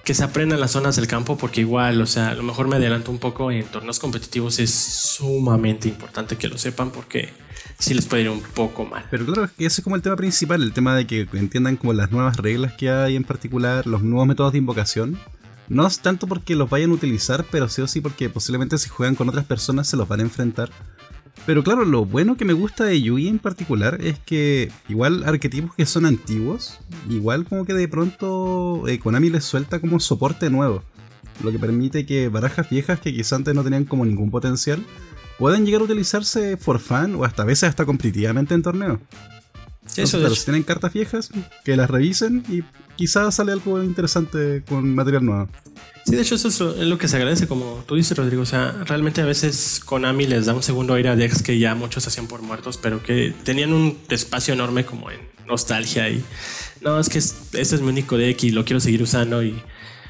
[0.03, 2.77] que se aprendan las zonas del campo porque igual, o sea, a lo mejor me
[2.77, 7.29] adelanto un poco en torneos competitivos es sumamente importante que lo sepan porque
[7.77, 9.05] sí les puede ir un poco mal.
[9.11, 12.11] Pero claro, ese es como el tema principal, el tema de que entiendan como las
[12.11, 15.19] nuevas reglas que hay en particular, los nuevos métodos de invocación.
[15.69, 18.89] No es tanto porque los vayan a utilizar, pero sí o sí porque posiblemente si
[18.89, 20.69] juegan con otras personas se los van a enfrentar.
[21.45, 25.75] Pero claro, lo bueno que me gusta de Yugi en particular es que igual arquetipos
[25.75, 30.83] que son antiguos, igual como que de pronto eh, Konami les suelta como soporte nuevo.
[31.43, 34.85] Lo que permite que barajas viejas que quizás antes no tenían como ningún potencial
[35.39, 38.99] puedan llegar a utilizarse for fun o hasta veces hasta competitivamente en torneos.
[39.97, 41.31] Eso pero si tienen cartas viejas,
[41.65, 42.61] que las revisen y
[42.95, 45.49] quizás sale algo interesante con material nuevo.
[46.05, 48.41] Sí, de hecho eso es lo que se agradece, como tú dices, Rodrigo.
[48.41, 51.75] O sea, realmente a veces Konami les da un segundo aire a decks que ya
[51.75, 56.23] muchos hacían por muertos, pero que tenían un espacio enorme como en nostalgia y...
[56.81, 59.61] No, es que este es mi único deck y lo quiero seguir usando y...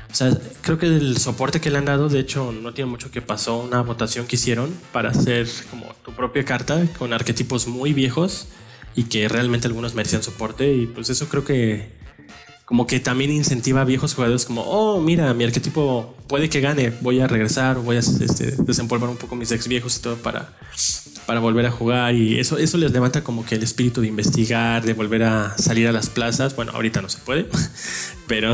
[0.09, 3.11] O sea, creo que el soporte que le han dado, de hecho, no tiene mucho
[3.11, 7.93] que pasó una votación que hicieron para hacer como tu propia carta con arquetipos muy
[7.93, 8.47] viejos
[8.93, 12.00] y que realmente algunos merecían soporte y pues eso creo que
[12.71, 16.93] como que también incentiva a viejos jugadores como, oh, mira, mi arquetipo puede que gane,
[17.01, 20.53] voy a regresar, voy a este, desempolvar un poco mis ex viejos y todo para,
[21.25, 24.85] para volver a jugar y eso, eso les levanta como que el espíritu de investigar,
[24.85, 26.55] de volver a salir a las plazas.
[26.55, 27.45] Bueno, ahorita no se puede,
[28.29, 28.53] pero,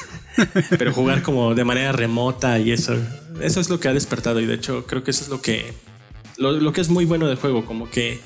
[0.78, 2.96] pero jugar como de manera remota y eso,
[3.42, 4.40] eso es lo que ha despertado.
[4.40, 5.74] Y de hecho creo que eso es lo que,
[6.38, 8.18] lo, lo que es muy bueno del juego, como que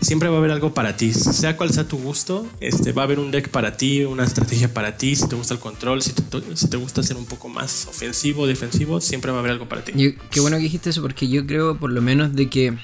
[0.00, 1.12] siempre va a haber algo para ti.
[1.12, 4.72] Sea cual sea tu gusto, este, va a haber un deck para ti, una estrategia
[4.72, 5.16] para ti.
[5.16, 9.30] Si te gusta el control, si te, gusta ser un poco más ofensivo, defensivo, siempre
[9.30, 9.92] va a haber algo para ti.
[10.30, 12.76] qué bueno que dijiste eso, porque yo creo por lo menos de que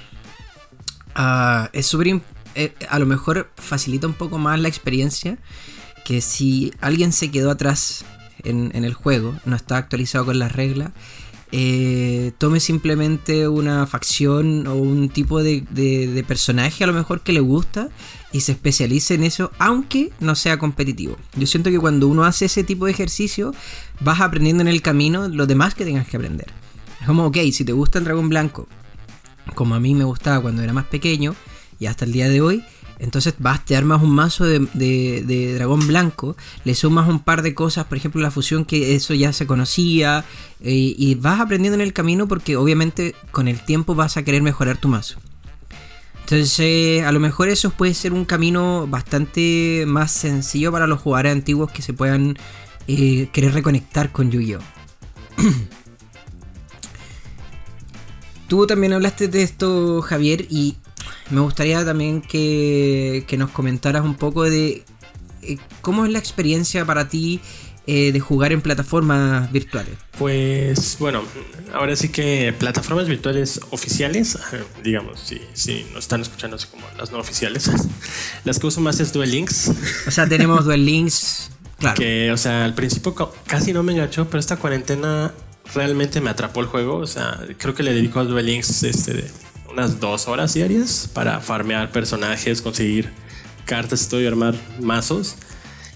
[1.15, 2.21] ah, es súper...
[2.55, 5.39] Eh, a lo mejor facilita un poco más la experiencia
[6.05, 8.05] que si alguien se quedó atrás
[8.45, 10.91] en, en el juego, no está actualizado con las reglas
[11.53, 17.41] eh, tome simplemente una facción o un tipo de, personaje a lo mejor que le
[17.41, 17.89] gusta
[18.33, 21.17] y se especialice en eso, aunque no sea competitivo.
[21.37, 23.55] Yo siento que cuando uno hace ese tipo de ejercicio,
[24.01, 26.47] vas aprendiendo en el camino lo demás que tengas que aprender.
[27.01, 28.67] Es como, ok, si te gusta el dragón blanco
[29.55, 31.35] como a mí me gustaba cuando era más pequeño
[31.79, 32.65] y hasta el día de hoy,
[33.03, 37.87] entonces vas, te armas un mazo de, dragón blanco, le sumas un par de cosas,
[37.87, 40.25] por ejemplo la fusión que eso ya se conocía,
[40.61, 44.43] eh, y vas aprendiendo en el camino porque obviamente con el tiempo vas a querer
[44.43, 45.19] mejorar tu mazo.
[46.21, 51.33] Entonces a lo mejor eso puede ser un camino bastante más sencillo para los jugadores
[51.33, 52.39] antiguos que se puedan
[52.87, 54.61] eh, querer reconectar con Yu-Gi-Oh!
[58.47, 60.77] Tú también hablaste de esto, Javier, y
[61.31, 64.85] me gustaría también que, nos comentaras un poco de
[65.43, 67.41] eh, cómo es la experiencia para ti
[67.87, 69.97] eh, de jugar en plataformas virtuales.
[70.17, 71.25] Pues bueno,
[71.73, 74.39] ahora sí que plataformas virtuales oficiales,
[74.85, 77.69] digamos, si, si nos están escuchando así como las no oficiales,
[78.45, 79.73] las que uso más es Duel Links.
[80.07, 81.97] O sea, tenemos Duel Links, claro.
[81.97, 83.17] Que, o sea, al principio
[83.49, 85.35] casi no me enganchó, pero esta cuarentena
[85.75, 86.99] realmente me atrapó el juego.
[86.99, 89.29] O sea, creo que le dedico a Duel Links este,
[89.73, 93.11] unas dos horas diarias para farmear personajes, conseguir
[93.65, 95.37] cartas y todo y armar mazos.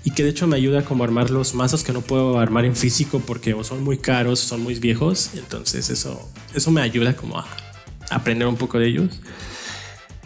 [0.04, 2.64] Y que de hecho me ayuda como a armar los mazos que no puedo armar
[2.64, 5.30] en físico porque son muy caros, son muy viejos.
[5.34, 7.46] Entonces eso, eso me ayuda como a
[8.10, 9.20] aprender un poco de ellos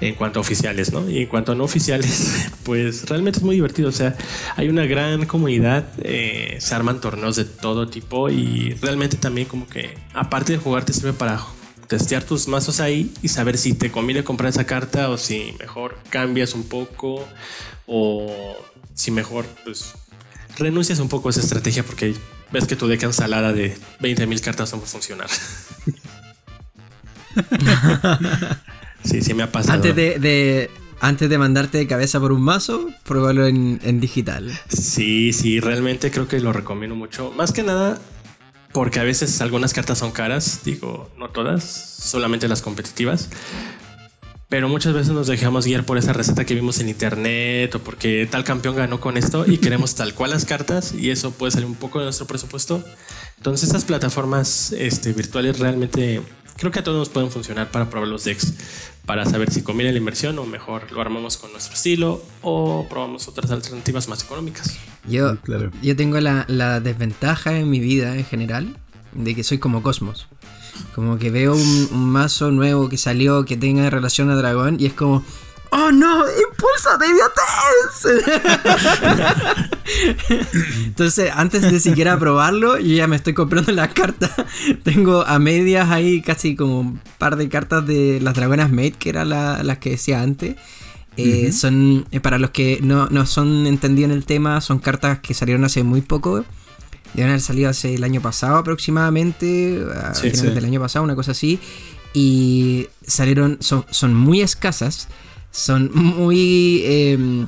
[0.01, 1.09] en cuanto a oficiales, ¿no?
[1.09, 3.89] Y en cuanto a no oficiales, pues realmente es muy divertido.
[3.89, 4.17] O sea,
[4.57, 9.67] hay una gran comunidad, eh, se arman torneos de todo tipo y realmente también como
[9.67, 11.41] que, aparte de jugar, te sirve para
[11.91, 15.99] testear tus mazos ahí y saber si te conviene comprar esa carta o si mejor
[16.09, 17.29] cambias un poco
[17.87, 18.57] o
[18.95, 19.95] si mejor pues
[20.57, 22.15] renuncias un poco a esa estrategia porque
[22.53, 25.29] ves que tu deck ensalada de 20.000 cartas no va a funcionar.
[29.05, 29.75] sí, sí me ha pasado.
[29.75, 34.57] Antes de, antes de mandarte de cabeza por un mazo, pruébalo en, en digital.
[34.69, 37.33] Sí, sí, realmente creo que lo recomiendo mucho.
[37.37, 37.99] Más que nada,
[38.73, 43.29] porque a veces algunas cartas son caras, digo, no todas, solamente las competitivas.
[44.49, 48.27] Pero muchas veces nos dejamos guiar por esa receta que vimos en internet o porque
[48.29, 51.67] tal campeón ganó con esto y queremos tal cual las cartas y eso puede salir
[51.67, 52.85] un poco de nuestro presupuesto.
[53.37, 56.21] Entonces estas plataformas este, virtuales realmente
[56.57, 58.55] creo que a todos nos pueden funcionar para probar los decks
[59.07, 63.29] para saber si conviene la inversión o mejor lo armamos con nuestro estilo o probamos
[63.29, 64.77] otras alternativas más económicas.
[65.09, 65.37] Yo,
[65.83, 68.77] yo tengo la, desventaja en mi vida en general
[69.13, 70.29] de que soy como Cosmos.
[70.95, 74.93] Como que veo un, mazo nuevo que salió que tenga relación a dragón y es
[74.93, 75.25] como,
[75.73, 76.25] ¡Oh no!
[76.29, 78.25] ¡Impulso de idiotez!
[80.87, 84.35] Entonces, antes de siquiera probarlo, yo ya me estoy comprando la carta.
[84.83, 89.11] Tengo a medias ahí casi como un par de cartas de las dragonas Mate, que
[89.11, 90.57] eran las que decía antes.
[91.17, 95.21] Eh, son, eh, para los que no, no son entendidos en el tema, son cartas
[95.21, 96.45] que salieron hace muy poco.
[97.15, 101.33] Deben haber salido hace el año pasado aproximadamente, a finales del año pasado, una cosa
[101.33, 101.61] así.
[102.13, 105.09] Y salieron, son, son muy escasas
[105.51, 106.83] son muy...
[106.85, 107.47] Em,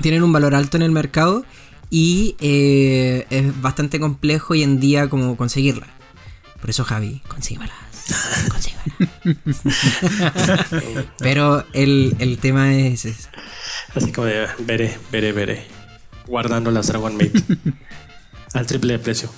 [0.00, 1.44] tienen un valor alto en el mercado
[1.90, 5.88] y eh, es bastante complejo hoy en día como conseguirla.
[6.60, 7.92] Por eso Javi, consíguelas.
[11.18, 13.28] Pero el, tema es,
[13.94, 15.66] Así como de veré, veré, veré.
[16.26, 17.32] Guardando las Dragon Mate.
[18.54, 19.30] al triple de precio.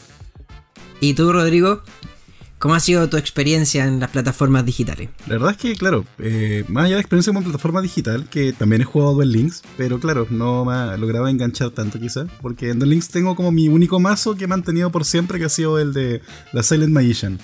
[1.00, 1.82] ¿Y tú, Rodrigo?
[2.64, 5.10] ¿Cómo ha sido tu experiencia en las plataformas digitales?
[5.26, 8.80] La verdad es que, claro, eh, más allá de experiencia como plataforma digital, que también
[8.80, 12.78] he jugado Duel Links, pero claro, no me ha logrado enganchar tanto quizás, porque en
[12.78, 15.78] Duel Links tengo como mi único mazo que he mantenido por siempre, que ha sido
[15.78, 16.22] el de
[16.54, 17.38] la Silent Magician.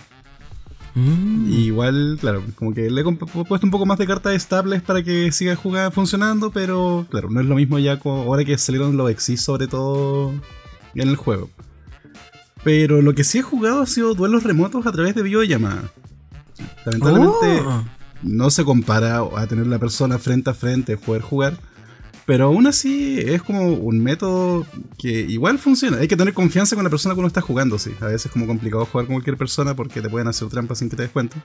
[0.95, 1.53] Mm.
[1.53, 5.31] igual, claro, como que le he puesto un poco más de cartas estables para que
[5.33, 9.43] siga jugando, funcionando, pero claro, no es lo mismo ya ahora que salieron los Exis
[9.43, 10.33] sobre todo
[10.95, 11.51] en el juego.
[12.63, 15.91] Pero lo que sí he jugado ha sido duelos remotos a través de videollamada.
[16.85, 17.85] Lamentablemente oh.
[18.23, 21.59] no se compara a tener la persona frente a frente, poder jugar.
[22.27, 24.67] Pero aún así es como un método
[24.99, 25.97] que igual funciona.
[25.99, 27.91] Hay que tener confianza con la persona que uno está jugando, sí.
[28.01, 30.91] A veces es como complicado jugar con cualquier persona porque te pueden hacer trampas sin
[30.91, 31.43] que te des cuenta.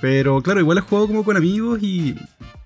[0.00, 2.16] Pero claro, igual he jugado como con amigos y...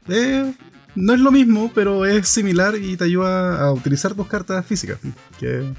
[0.08, 0.54] Eh,
[0.94, 4.98] no es lo mismo, pero es similar y te ayuda a utilizar tus cartas físicas.
[5.38, 5.72] Que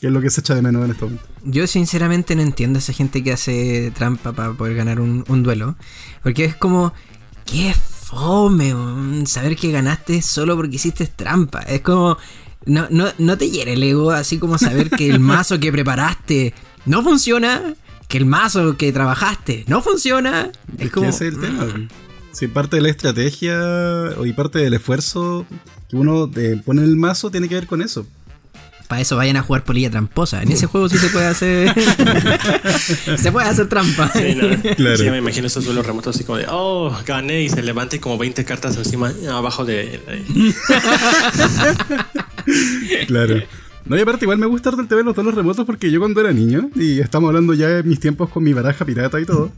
[0.00, 1.24] que es lo que se echa de menos en este momento.
[1.44, 5.76] Yo sinceramente no entiendo a esa gente que hace trampa para poder ganar un, duelo.
[6.22, 6.94] Porque es como,
[7.44, 8.74] qué fome,
[9.26, 11.60] saber que ganaste solo porque hiciste trampa.
[11.60, 12.16] Es como,
[12.64, 16.54] no, no, no te hiere el ego, así como saber que el mazo que preparaste
[16.86, 17.74] no funciona,
[18.08, 20.50] que el mazo que trabajaste no funciona.
[20.78, 21.10] Es, como...
[21.10, 21.66] ese es el tema.
[22.32, 23.60] Si parte de la estrategia
[24.24, 25.46] y parte del esfuerzo
[25.88, 26.30] que uno
[26.64, 28.06] pone en el mazo tiene que ver con eso.
[28.90, 30.42] Para eso vayan a jugar polilla tramposa.
[30.42, 31.72] En ese juego sí se puede hacer.
[33.18, 34.10] se puede hacer trampa.
[34.12, 34.74] Sí, no.
[34.74, 34.96] claro.
[34.96, 38.18] sí, me imagino esos duelos remotos así como de, oh, gané y se levante como
[38.18, 40.00] 20 cartas encima, abajo de.
[43.06, 43.40] claro.
[43.90, 46.32] No, y aparte, igual me gusta el TV los duelos remotos porque yo cuando era
[46.32, 49.50] niño, y estamos hablando ya de mis tiempos con mi baraja pirata y todo,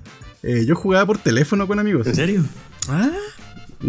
[0.43, 2.07] eh, yo jugaba por teléfono con amigos.
[2.07, 2.43] ¿En serio?
[2.89, 3.11] Ah.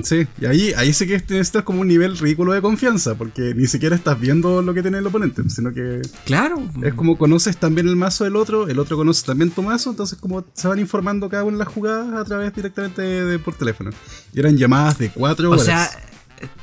[0.04, 3.68] Sí, y ahí, ahí sí que necesitas como un nivel ridículo de confianza, porque ni
[3.68, 6.02] siquiera estás viendo lo que tiene el oponente, sino que.
[6.26, 6.62] Claro.
[6.84, 10.20] Es como conoces también el mazo del otro, el otro conoce también tu mazo, entonces
[10.20, 13.92] como se van informando cada una de las jugadas a través directamente de, por teléfono.
[14.34, 15.62] Y eran llamadas de cuatro horas.
[15.62, 15.90] O sea,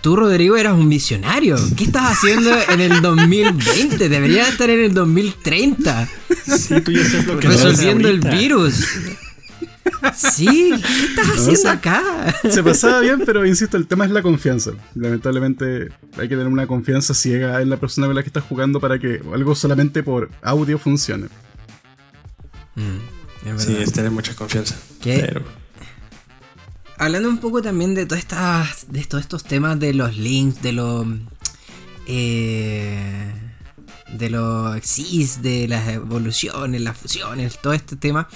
[0.00, 1.56] tú, Rodrigo, eras un visionario.
[1.76, 4.08] ¿Qué estás haciendo en el 2020?
[4.08, 6.08] Deberías estar en el 2030.
[6.58, 8.86] Sí, tú ya sabes lo que Resolviendo el virus.
[10.14, 12.02] Sí, ¿qué estás haciendo acá?
[12.48, 14.72] Se pasaba bien, pero insisto, el tema es la confianza.
[14.94, 18.80] Lamentablemente hay que tener una confianza ciega en la persona con la que estás jugando
[18.80, 21.26] para que algo solamente por audio funcione.
[22.76, 24.76] Mm, sí, es tener mucha confianza.
[25.00, 25.42] ¿Qué?
[27.00, 28.92] Hablando un poco también de todas estas.
[28.92, 31.06] de todos estos temas de los links, de los.
[32.06, 33.32] Eh,
[34.12, 38.28] de los exis, de las evoluciones, las fusiones, todo este tema.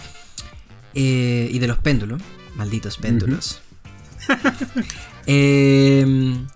[0.94, 2.22] Eh, y de los péndulos.
[2.56, 3.60] Malditos péndulos.
[5.26, 6.46] Em,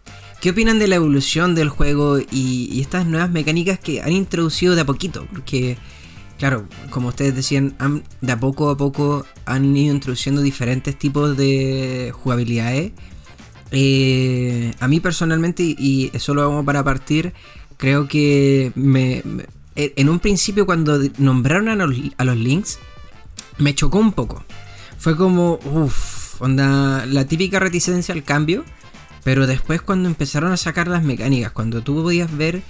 [0.41, 4.81] ¿Qué opinan de la evolución del juego y, estas nuevas mecánicas que han introducido de
[4.81, 5.27] a poquito?
[5.31, 5.77] Porque,
[6.39, 7.75] claro, como ustedes decían,
[8.21, 12.93] de a poco a poco han ido introduciendo diferentes tipos de jugabilidades.
[13.71, 17.35] Eh, a mí personalmente, y eso lo hago para partir,
[17.77, 19.23] creo que me,
[19.77, 22.79] en un principio cuando nombraron a los links,
[23.59, 24.45] me chocó un poco.
[24.97, 28.65] Fue como, uff, onda, la típica reticencia al cambio.
[29.25, 32.63] Pero después cuando empezaron a sacar las mecánicas, cuando tú podías ver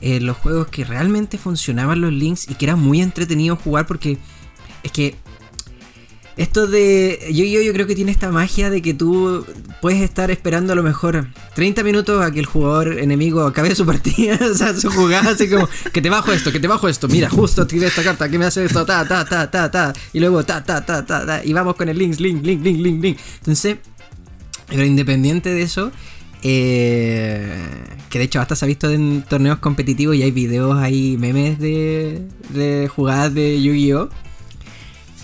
[0.00, 4.18] eh, los juegos que realmente funcionaban los links y que era muy entretenido jugar porque
[4.82, 5.16] es que
[6.36, 7.18] esto de.
[7.32, 9.46] Yo, yo, yo creo que tiene esta magia de que tú
[9.80, 13.86] puedes estar esperando a lo mejor 30 minutos a que el jugador enemigo acabe su
[13.86, 17.08] partida, o sea, su jugada, así como, que te bajo esto, que te bajo esto,
[17.08, 20.20] mira, justo tiré esta carta, que me hace esto, ta, ta, ta, ta, ta, y
[20.20, 23.02] luego ta, ta, ta, ta, ta, y vamos con el link, link, link, link, link,
[23.02, 23.18] link.
[23.38, 23.78] Entonces,
[24.68, 25.90] pero independiente de eso,
[26.42, 27.46] eh,
[28.10, 31.58] que de hecho hasta se ha visto en torneos competitivos y hay videos, hay memes
[31.58, 34.08] de, jugadas de Yu-Gi-Oh!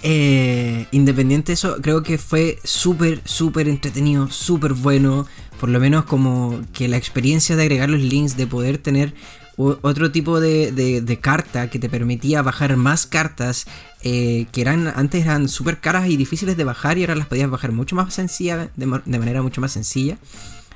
[0.04, 5.26] Eh, independiente de eso, creo que fue súper, súper entretenido, súper bueno.
[5.60, 9.14] Por lo menos como que la experiencia de agregar los links, de poder tener
[9.56, 13.66] otro tipo de, carta que te permitía bajar más cartas
[14.02, 17.50] eh, que eran antes eran súper caras y difíciles de bajar y ahora las podías
[17.50, 20.18] bajar mucho más sencilla, de, de manera mucho más sencilla.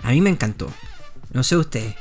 [0.03, 0.73] A mí me encantó.
[1.33, 1.95] No sé ustedes.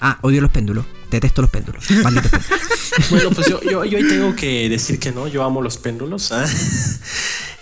[0.00, 0.86] Ah, odio los péndulos.
[1.10, 1.84] Detesto los péndulos.
[3.10, 5.28] bueno, pues yo, yo, ahí tengo que decir que no.
[5.28, 6.32] Yo amo los péndulos.
[6.32, 6.46] ¿ah?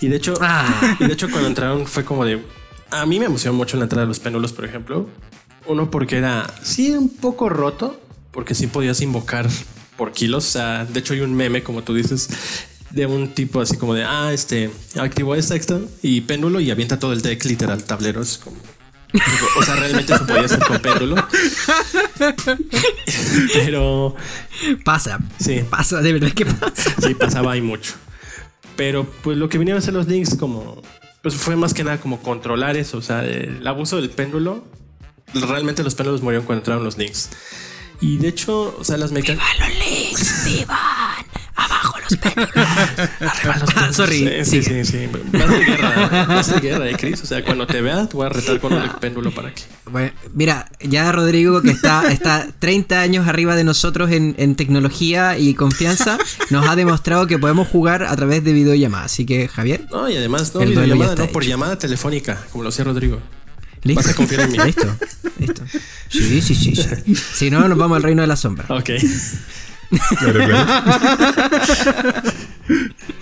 [0.01, 0.97] Y de hecho, ah.
[1.01, 2.43] y de hecho, cuando entraron fue como de.
[2.91, 5.09] A mí me emocionó mucho la entrada de los péndulos, por ejemplo.
[5.67, 9.49] Uno porque era sí un poco roto, porque sí podías invocar
[9.97, 10.47] por kilos.
[10.47, 12.29] O sea, de hecho hay un meme, como tú dices,
[12.91, 16.99] de un tipo así como de, ah, este, activó esta extra y péndulo y avienta
[16.99, 18.39] todo el deck literal, tableros.
[18.39, 18.57] Como
[19.59, 21.17] o sea, realmente eso podía ser con péndulo.
[23.55, 24.15] Pero.
[24.85, 25.19] Pasa.
[25.39, 25.65] Sí.
[25.69, 26.95] Pasa, de verdad que pasa.
[27.01, 27.95] Sí, pasaba ahí mucho.
[28.77, 30.83] Pero pues lo que vinieron a hacer los links como.
[31.23, 32.99] Pues fue más que nada como controlar eso.
[32.99, 34.65] O sea, el abuso del péndulo.
[35.35, 37.31] Realmente los péndulos murieron cuando entraron los links.
[38.01, 39.47] Y de hecho, o sea, las mecánicas.
[39.55, 40.45] ¡Viva los links!
[40.45, 40.88] ¡Vivan!
[43.21, 44.45] ¡Arriba los sorry.
[44.45, 46.25] Sí, sí, sí, Vas de guerra.
[46.27, 47.23] Vas de guerra, eh, Chris.
[47.23, 49.53] O sea, cuando te vea, te voy a retar con el péndulo para.
[49.91, 55.39] Bueno, mira, ya Rodrigo, que está, está 30 años arriba de nosotros en, en tecnología
[55.39, 56.19] y confianza,
[56.51, 59.05] nos ha demostrado que podemos jugar a través de videollamada.
[59.05, 59.87] Así que, Javier.
[59.91, 63.21] No, y además, no, videollamada, no, por llamada telefónica, como lo hacía Rodrigo.
[63.83, 64.03] ¿Listo?
[64.03, 64.59] Vas a confiar en mí.
[64.59, 64.97] Listo,
[65.39, 65.63] listo.
[66.09, 67.15] Sí, sí, sí, sí.
[67.15, 68.67] Si no, nos vamos al reino de la sombra.
[68.71, 68.91] Ok.
[70.19, 70.73] Claro, claro.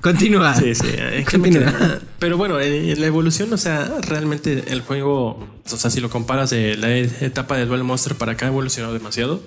[0.00, 0.54] Continúa.
[0.54, 0.86] Sí, sí.
[1.30, 2.00] Continúa.
[2.18, 6.50] Pero bueno, en, la evolución, o sea, realmente el juego, o sea, si lo comparas
[6.50, 9.42] de la etapa de Duel Monster para acá, ha evolucionado demasiado.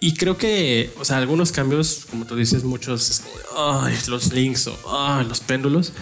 [0.00, 3.22] Y creo que, o sea, algunos cambios, como tú dices, muchos,
[3.56, 5.92] ay, los links o los péndulos.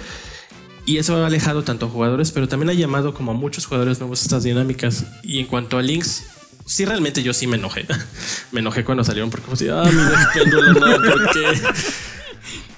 [0.85, 4.01] Y eso ha alejado tanto a jugadores, pero también ha llamado como a muchos jugadores
[4.01, 5.05] nuevos estas dinámicas.
[5.23, 6.25] Y en cuanto a links,
[6.67, 7.87] sí, realmente yo sí me enojé.
[8.53, 11.45] me enojé cuando salieron porque ah, mi péndulo, no, ¿por qué?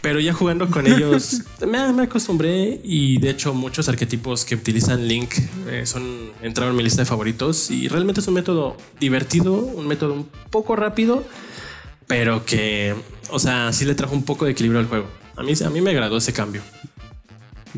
[0.01, 5.09] Pero ya jugando con ellos me, me, acostumbré y de hecho muchos arquetipos que utilizan
[5.09, 5.32] Link
[5.66, 9.89] eh, son entraron en mi lista de favoritos y realmente es un método divertido, un
[9.89, 11.24] método un poco rápido,
[12.07, 12.95] pero que,
[13.30, 15.09] o sea, sí le trajo un poco de equilibrio al juego.
[15.37, 16.61] A mí, a mí me agradó ese cambio.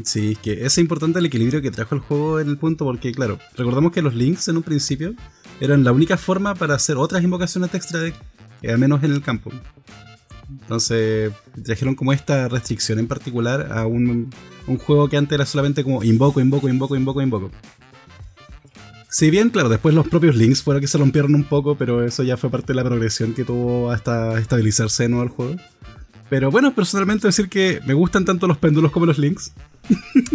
[0.04, 3.38] Sí, que es importante el equilibrio que trajo el juego en el punto porque, claro,
[3.56, 5.14] recordamos que los links en un principio
[5.60, 8.14] eran la única forma para hacer otras invocaciones de extra deck,
[8.68, 9.50] al menos en el campo.
[10.48, 11.32] Entonces
[11.64, 14.32] trajeron como esta restricción en particular a un,
[14.66, 17.50] un juego que antes era solamente como invoco, invoco, invoco, invoco, invoco.
[19.08, 22.22] Si bien, claro, después los propios links fueron que se rompieron un poco, pero eso
[22.22, 25.56] ya fue parte de la progresión que tuvo hasta estabilizarse de nuevo el juego.
[26.28, 29.52] Pero bueno, personalmente decir que me gustan tanto los péndulos como los links.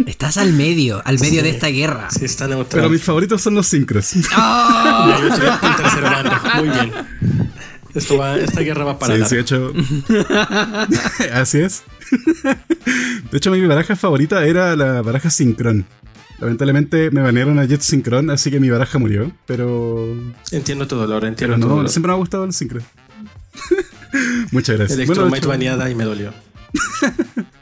[0.06, 2.08] Estás al medio, al medio de esta guerra.
[2.10, 2.48] Sí, está.
[2.70, 4.12] Pero mis favoritos son los sincros.
[6.02, 6.42] Banda.
[6.56, 6.92] Muy bien.
[7.94, 9.28] Esto va, esta guerra va para Sí, largo.
[9.28, 9.72] sí, de hecho.
[11.34, 11.82] Así es.
[13.30, 15.84] De hecho, mi baraja favorita era la baraja Synchron.
[16.40, 19.30] Lamentablemente me banearon a Jet Synchron, así que mi baraja murió.
[19.46, 20.16] Pero.
[20.50, 21.90] Entiendo tu dolor, entiendo Pero tu no, dolor.
[21.90, 22.82] siempre me ha gustado el Synchron.
[24.50, 24.96] Muchas gracias.
[25.06, 26.32] Bueno, Electromite hecho- baneada y me dolió.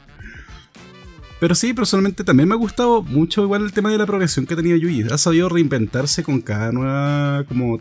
[1.39, 4.55] Pero sí, personalmente también me ha gustado mucho igual el tema de la progresión que
[4.55, 5.05] tenía Yugi.
[5.11, 7.79] Ha sabido reinventarse con cada nueva, como,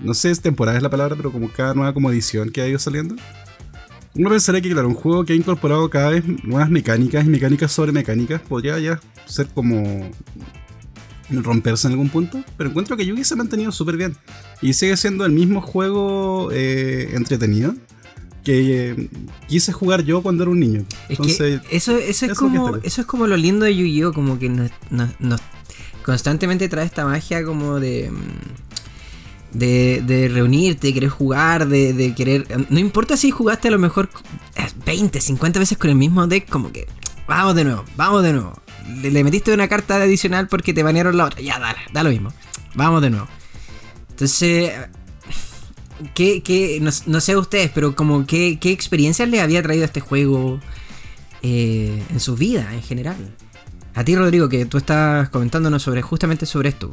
[0.00, 2.68] no sé si temporada es la palabra, pero como cada nueva como edición que ha
[2.68, 3.14] ido saliendo.
[4.16, 7.70] Uno pensaría que, claro, un juego que ha incorporado cada vez nuevas mecánicas y mecánicas
[7.70, 10.10] sobre mecánicas podría ya ser como
[11.30, 14.16] romperse en algún punto, pero encuentro que Yugi se ha mantenido súper bien
[14.62, 17.74] y sigue siendo el mismo juego eh, entretenido
[18.46, 19.08] que eh,
[19.48, 20.84] quise jugar yo cuando era un niño.
[21.08, 24.12] Es Entonces, que eso, eso, es eso como, eso es como lo lindo de Yu-Gi-Oh!
[24.12, 25.40] Como que nos, nos- nos-
[26.04, 28.10] constantemente trae esta magia como de.
[28.10, 32.46] mm, De, de reunirte, de querer jugar, de, de querer.
[32.70, 34.08] No importa si jugaste a lo mejor
[34.56, 36.86] eh, 20, 50 veces con el mismo deck, como que.
[37.26, 38.52] Vamos de nuevo, vamos de nuevo.
[39.02, 41.40] Le, le metiste una carta adicional porque te banearon la otra.
[41.40, 42.32] Ya, dale, da lo mismo.
[42.74, 43.26] Vamos de nuevo.
[44.10, 44.72] Entonces.
[46.14, 50.00] ¿Qué, qué- no, no sé ustedes, pero como qué, qué experiencias les había traído este
[50.00, 50.60] juego
[51.42, 53.16] eh, en su vida en general?
[53.94, 56.92] A ti, Rodrigo, que tú estás comentándonos sobre justamente sobre esto.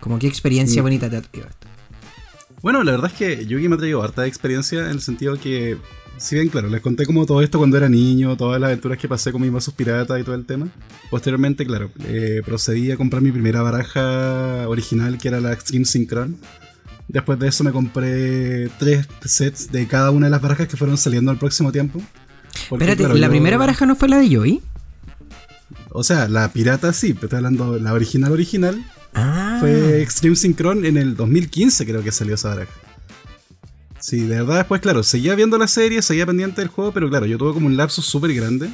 [0.00, 0.84] Como qué experiencia Mm.
[0.84, 1.66] bonita te ha traído esto.
[2.62, 5.76] Bueno, la verdad es que Yugi me ha traído harta experiencia en el sentido que,
[6.16, 9.08] si bien, claro, les conté como todo esto cuando era niño, todas las aventuras que
[9.08, 10.68] pasé con mis mazos piratas y todo el tema.
[11.10, 16.36] Posteriormente, claro, eh, procedí a comprar mi primera baraja original, que era la Extreme Synchron.
[17.08, 20.98] Después de eso me compré tres sets de cada una de las barajas que fueron
[20.98, 22.00] saliendo al próximo tiempo.
[22.68, 24.60] Porque, Espérate, claro, ¿la yo- primera baraja no fue la de Joey?
[25.90, 28.84] O sea, la pirata sí, pero estoy hablando la original original.
[29.14, 29.56] Ah.
[29.60, 32.72] Fue Extreme Synchron en el 2015 creo que salió esa baraja.
[34.00, 37.26] Sí, de verdad después, claro, seguía viendo la serie, seguía pendiente del juego, pero claro,
[37.26, 38.70] yo tuve como un lapso súper grande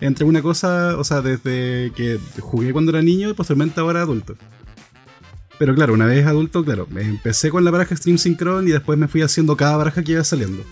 [0.00, 4.36] entre una cosa, o sea, desde que jugué cuando era niño y posteriormente ahora adulto.
[5.58, 9.08] Pero claro, una vez adulto, claro, empecé con la baraja Stream Synchron y después me
[9.08, 10.62] fui haciendo cada baraja que iba saliendo.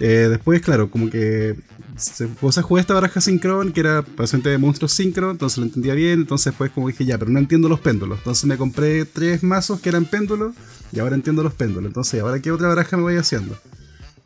[0.00, 1.56] Eh, después, claro, como que
[1.96, 5.64] se, o sea, jugué esta baraja Synchron que era básicamente de monstruos Synchron, entonces lo
[5.64, 8.18] entendía bien, entonces después como dije ya, pero no entiendo los péndulos.
[8.18, 10.54] Entonces me compré tres mazos que eran péndulos
[10.92, 11.88] y ahora entiendo los péndulos.
[11.88, 13.56] Entonces, ¿y ¿ahora qué otra baraja me voy haciendo?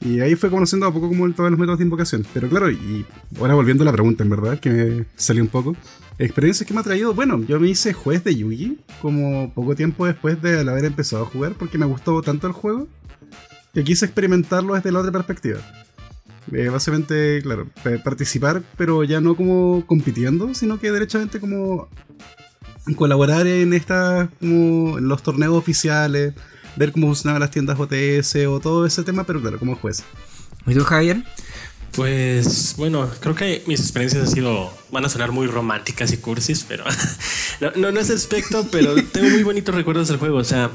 [0.00, 2.26] Y ahí fue conociendo a poco como todos los métodos de invocación.
[2.32, 3.04] Pero claro, y
[3.40, 5.76] ahora volviendo a la pregunta, en verdad, que me salió un poco.
[6.18, 10.06] Experiencias que me ha traído, bueno, yo me hice juez de Yugi como poco tiempo
[10.06, 12.86] después de haber empezado a jugar porque me gustó tanto el juego
[13.72, 15.58] que quise experimentarlo desde la otra perspectiva.
[16.52, 17.68] Eh, básicamente, claro,
[18.04, 21.88] participar, pero ya no como compitiendo, sino que derechamente como
[22.96, 26.34] colaborar en estas, como en los torneos oficiales,
[26.76, 30.04] ver cómo funcionaban las tiendas OTS o todo ese tema, pero claro, como juez.
[30.66, 31.24] ¿Y tú, Javier?
[31.96, 36.64] Pues bueno, creo que mis experiencias han sido, van a sonar muy románticas y cursis,
[36.66, 36.84] pero
[37.60, 40.38] no, no, no es aspecto, pero tengo muy bonitos recuerdos del juego.
[40.38, 40.70] O sea,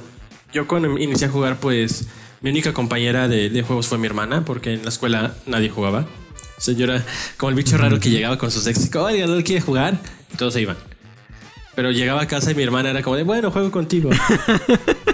[0.54, 2.08] yo cuando inicié a jugar, pues
[2.42, 6.08] mi única compañera de, de juegos fue mi hermana, porque en la escuela nadie jugaba.
[6.58, 7.04] O sea, yo era
[7.38, 10.00] como el bicho raro que llegaba con sus ex y, oiga, ¿no quiere jugar?
[10.34, 10.78] Y todos se iban.
[11.76, 14.10] Pero llegaba a casa y mi hermana era como de, bueno, juego contigo.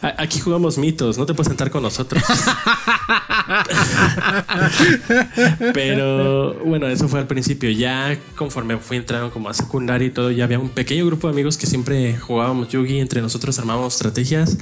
[0.00, 2.22] Aquí jugamos mitos, no te puedes sentar con nosotros.
[5.74, 7.68] Pero bueno, eso fue al principio.
[7.70, 11.32] Ya conforme fui entrando como a secundaria y todo, ya había un pequeño grupo de
[11.32, 14.56] amigos que siempre jugábamos Yugi, entre nosotros armábamos estrategias.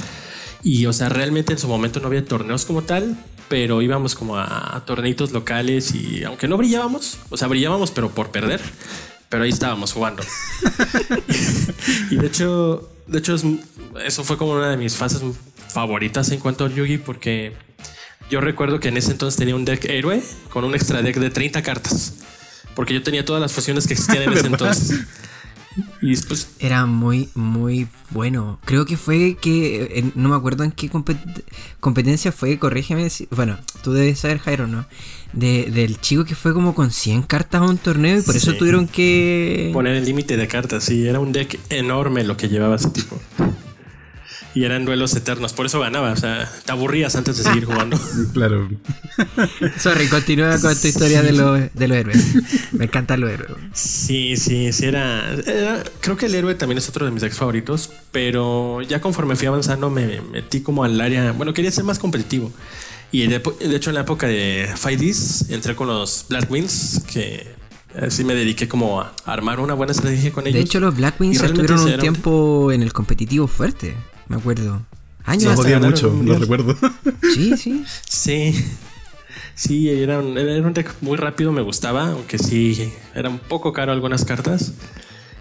[0.63, 4.39] Y o sea, realmente en su momento no había torneos como tal, pero íbamos como
[4.39, 8.63] a, a torneitos locales y aunque no brillábamos, o sea, brillábamos pero por perder,
[9.29, 10.23] pero ahí estábamos jugando.
[12.11, 13.45] y de hecho, de hecho es-
[14.05, 15.21] eso fue como una de mis fases
[15.69, 17.53] favoritas en cuanto al Yugi porque
[18.31, 21.31] yo recuerdo que en ese entonces tenía un deck héroe con un extra deck de
[21.31, 22.15] 30 cartas.
[22.75, 25.01] Porque yo tenía todas las fusiones que existían en ese entonces.
[26.01, 26.49] Y después.
[26.59, 28.59] Era muy, muy bueno.
[28.65, 30.11] Creo que fue que.
[30.15, 30.91] no me acuerdo en qué
[31.81, 33.09] competencia fue, corrígeme.
[33.31, 34.87] bueno, tú debes saber, Jairo, ¿no?
[35.33, 38.89] del chico que fue como con 100 cartas a un torneo y por eso tuvieron
[38.89, 39.71] que.
[39.73, 41.07] Poner el límite de cartas, sí.
[41.07, 43.21] Era un deck enorme lo que llevaba ese tipo
[44.57, 45.53] y eran duelos eternos.
[45.53, 46.13] Por eso ganaba.
[46.13, 48.01] O sea, te aburrías antes de seguir jugando.
[48.33, 48.67] claro.
[49.79, 52.73] Sorry, continúa con tu historia de, los héroes.
[52.73, 53.53] Me encanta los héroes.
[53.75, 54.87] Sí, sí, sí.
[54.87, 55.23] Era,
[56.01, 57.91] Creo que el héroe también es otro de mis ex favoritos.
[58.13, 61.33] Pero ya conforme fui avanzando, me metí como al área.
[61.33, 62.51] Bueno, quería ser más competitivo.
[63.13, 63.43] Y de,
[63.75, 65.03] hecho, en la época de Fight
[65.51, 67.55] entré con los Black Wings, que
[68.01, 70.55] Así me dediqué como a armar una buena estrategia con ellos.
[70.55, 73.95] De hecho, los Black Wings estuvieron un tiempo en el competitivo fuerte
[74.29, 74.83] me acuerdo.
[75.25, 76.77] Años sí, mucho, lo recuerdo.
[77.35, 77.85] Sí, sí.
[78.09, 78.65] Sí.
[79.55, 83.73] Sí, era un, era un deck muy rápido, me gustaba, aunque sí, era un poco
[83.73, 84.73] caro algunas cartas.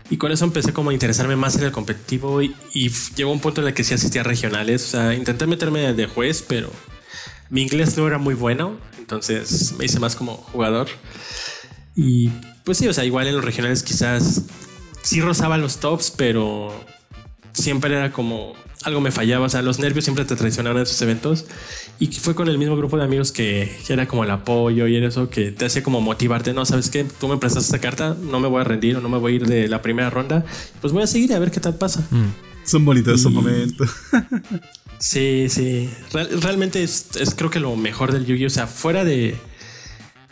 [0.10, 2.54] Y con eso empecé como a interesarme más en el competitivo y,
[3.16, 4.84] llegó un punto en el que sí asistía a regionales.
[4.86, 6.72] O sea, intenté meterme de juez, pero
[7.50, 10.88] mi inglés no era muy bueno, entonces me hice más como jugador.
[11.96, 12.30] Y
[12.64, 14.44] pues sí, o sea, igual en los regionales quizás
[15.02, 16.74] sí rozaba los tops, pero
[17.54, 18.54] siempre era como
[18.86, 21.46] algo me fallaba, o sea, los nervios siempre te traicionaban en esos eventos
[22.00, 25.08] y fue con el mismo grupo de amigos que, era como el apoyo y era
[25.08, 28.40] eso que te hacía como motivarte, no, sabes qué, tú me prestas esta carta, no
[28.40, 30.46] me voy a rendir o no me voy a ir de la primera ronda,
[30.82, 32.08] pues voy a seguir a ver qué tal pasa.
[32.12, 32.34] Mm.
[32.64, 33.90] Son bonitos esos momentos.
[35.00, 39.36] sí, sí, realmente es, creo que lo mejor del Yu-Gi-Oh, o sea, fuera de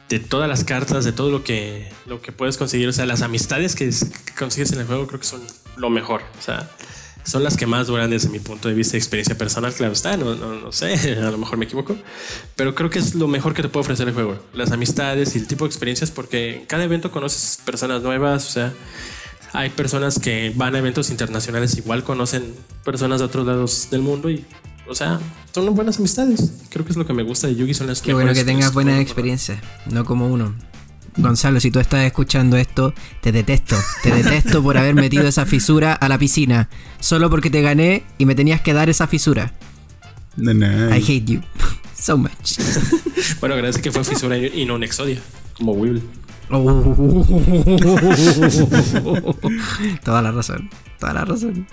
[0.09, 2.87] de todas las cartas, de todo lo que, lo que puedes conseguir.
[2.87, 3.89] O sea, las amistades que,
[4.37, 5.41] consigues en el juego creo que son
[5.75, 6.21] lo mejor.
[6.37, 6.69] O sea,
[7.23, 9.73] son las que más duran desde mi punto de vista de experiencia personal.
[9.73, 11.95] Claro está, no, no, sé, a lo mejor me equivoco,
[12.55, 14.37] pero creo que es lo mejor que te puede ofrecer el juego.
[14.53, 18.51] Las amistades y el tipo de experiencias, porque en cada evento conoces personas nuevas, o
[18.51, 18.73] sea,
[19.53, 22.53] hay personas que van a eventos internacionales, igual conocen
[22.83, 24.45] personas de otros lados del mundo y,
[24.87, 25.19] o sea,
[25.53, 26.51] son buenas amistades.
[26.69, 28.73] Creo que es lo que me gusta de Yugi, son las Qué bueno que tengas
[28.73, 30.53] buenas experiencias, no como uno.
[31.17, 33.75] Gonzalo, si tú estás escuchando esto, te detesto.
[34.01, 36.69] Te detesto por haber metido esa fisura a la piscina.
[36.99, 39.53] Solo porque te gané y me tenías que dar esa fisura.
[40.37, 41.41] I hate you
[41.95, 42.57] so much.
[43.39, 45.21] bueno, agradece que fue fisura y no un exodia,
[45.57, 46.01] como Will.
[50.03, 51.65] toda la razón, toda la razón.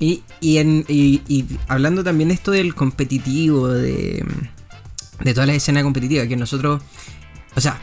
[0.00, 4.24] Y, y, en, y, hablando también esto del competitivo, de,
[5.20, 6.82] de toda la escena competitiva, que nosotros,
[7.54, 7.80] o sea,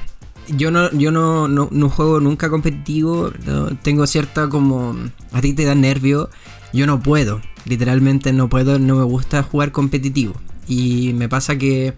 [0.48, 3.32] yo no, yo no, no, juego nunca competitivo.
[3.82, 4.96] tengo cierta como.
[5.32, 6.30] A ti te da nervio.
[6.74, 7.42] Yo no puedo.
[7.66, 8.80] Literalmente no puedo.
[8.80, 10.34] No me gusta jugar competitivo.
[10.68, 11.94] Y me pasa que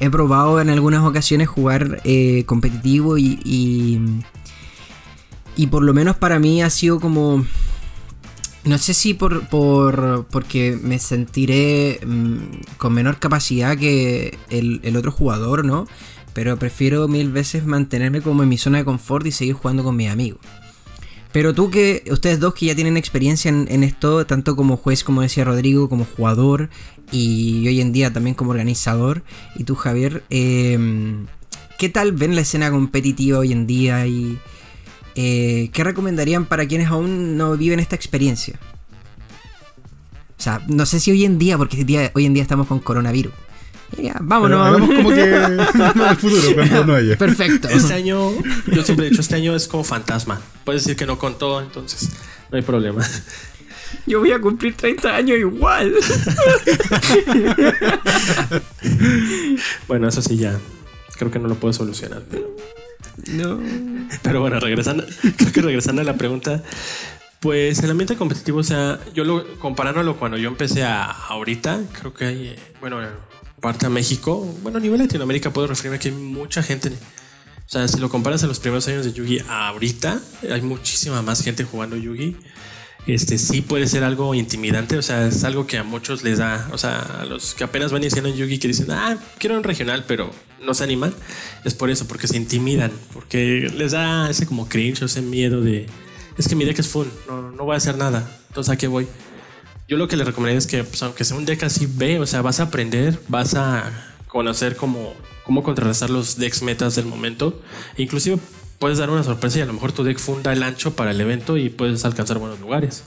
[0.00, 4.00] he probado en algunas ocasiones jugar eh, competitivo y, y,
[5.56, 5.66] y.
[5.66, 7.44] por lo menos para mí ha sido como.
[8.64, 14.96] No sé si por, por porque me sentiré mm, con menor capacidad que el, el
[14.96, 15.86] otro jugador, ¿no?
[16.38, 19.96] Pero prefiero mil veces mantenerme como en mi zona de confort y seguir jugando con
[19.96, 20.38] mis amigos.
[21.32, 25.20] Pero tú que, ustedes dos que ya tienen experiencia en, esto, tanto como juez, como
[25.20, 26.70] decía Rodrigo, como jugador
[27.10, 29.24] y hoy en día también como organizador,
[29.56, 31.26] y tú Javier, em,
[31.76, 34.38] ¿qué tal ven la escena competitiva hoy en día y
[35.16, 38.60] eh, qué recomendarían para quienes aún no viven esta experiencia?
[40.38, 43.32] O sea, no sé si hoy en día, porque hoy en día estamos con coronavirus.
[43.96, 44.66] Ya, vámonos.
[44.66, 47.16] hagamos como que el futuro cuando no haya.
[47.16, 47.68] Perfecto.
[47.68, 48.32] Este año,
[48.66, 50.40] yo siempre he dicho, este año es como fantasma.
[50.64, 52.10] Puedes decir que no contó, entonces
[52.50, 53.04] no hay problema.
[54.06, 55.94] Yo voy a cumplir 30 años igual.
[59.88, 60.58] bueno, eso sí ya.
[61.16, 62.22] Creo que no lo puedo solucionar.
[62.30, 62.54] Pero...
[63.32, 63.60] No.
[64.22, 65.04] Pero bueno, regresando,
[65.36, 66.62] creo que regresando a la pregunta,
[67.40, 72.14] pues el ambiente competitivo, o sea, yo lo comparándolo cuando yo empecé a ahorita, creo
[72.14, 73.00] que hay, bueno,
[73.60, 76.90] parte a México, bueno, a nivel Latinoamérica puedo referirme que hay mucha gente.
[76.90, 81.42] O sea, si lo comparas a los primeros años de Yugi ahorita, hay muchísima más
[81.42, 82.36] gente jugando Yugi.
[83.06, 86.68] Este sí puede ser algo intimidante, o sea, es algo que a muchos les da,
[86.72, 89.64] o sea, a los que apenas van iniciando en Yugi que dicen, ah, quiero un
[89.64, 90.30] regional, pero
[90.62, 91.14] no se animan,
[91.64, 95.86] es por eso, porque se intimidan, porque les da ese como cringe, ese miedo de,
[96.36, 98.88] es que mi deck es full, no, no voy a hacer nada, entonces a qué
[98.88, 99.06] voy.
[99.88, 102.26] Yo lo que le recomendaría es que, pues, aunque sea un deck así, ve, o
[102.26, 103.90] sea, vas a aprender, vas a
[104.26, 105.14] conocer cómo,
[105.44, 107.58] cómo contrarrestar los decks metas del momento.
[107.96, 108.38] inclusive
[108.78, 111.20] puedes dar una sorpresa y a lo mejor tu deck funda el ancho para el
[111.20, 113.02] evento y puedes alcanzar buenos lugares.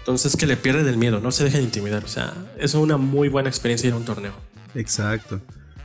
[0.00, 2.04] Entonces que le pierden el miedo, no se dejen intimidar.
[2.04, 4.34] O sea, es una muy buena experiencia ir a un torneo.
[4.74, 5.40] Exacto.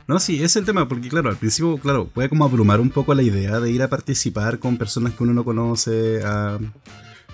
[0.06, 3.14] No, sí, es el tema, porque claro, al principio, claro, puede como abrumar un poco
[3.14, 6.20] la idea de ir a participar con personas que uno no conoce,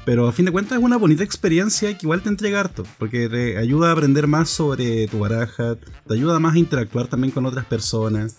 [0.06, 3.28] pero a fin de cuentas es una bonita experiencia que igual te entrega harto, porque
[3.28, 7.44] te ayuda a aprender más sobre tu baraja, te ayuda más a interactuar también con
[7.44, 8.36] otras personas.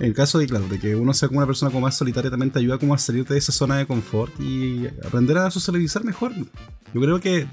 [0.00, 2.32] En el caso de, claro, de que uno sea como una persona como más solitaria,
[2.32, 6.02] también te ayuda como a salirte de esa zona de confort y aprender a socializar
[6.02, 6.32] mejor.
[6.92, 7.46] Yo creo que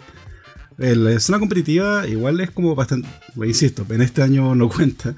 [0.77, 3.07] la escena competitiva igual es como bastante,
[3.45, 5.13] insisto, en este año no cuenta,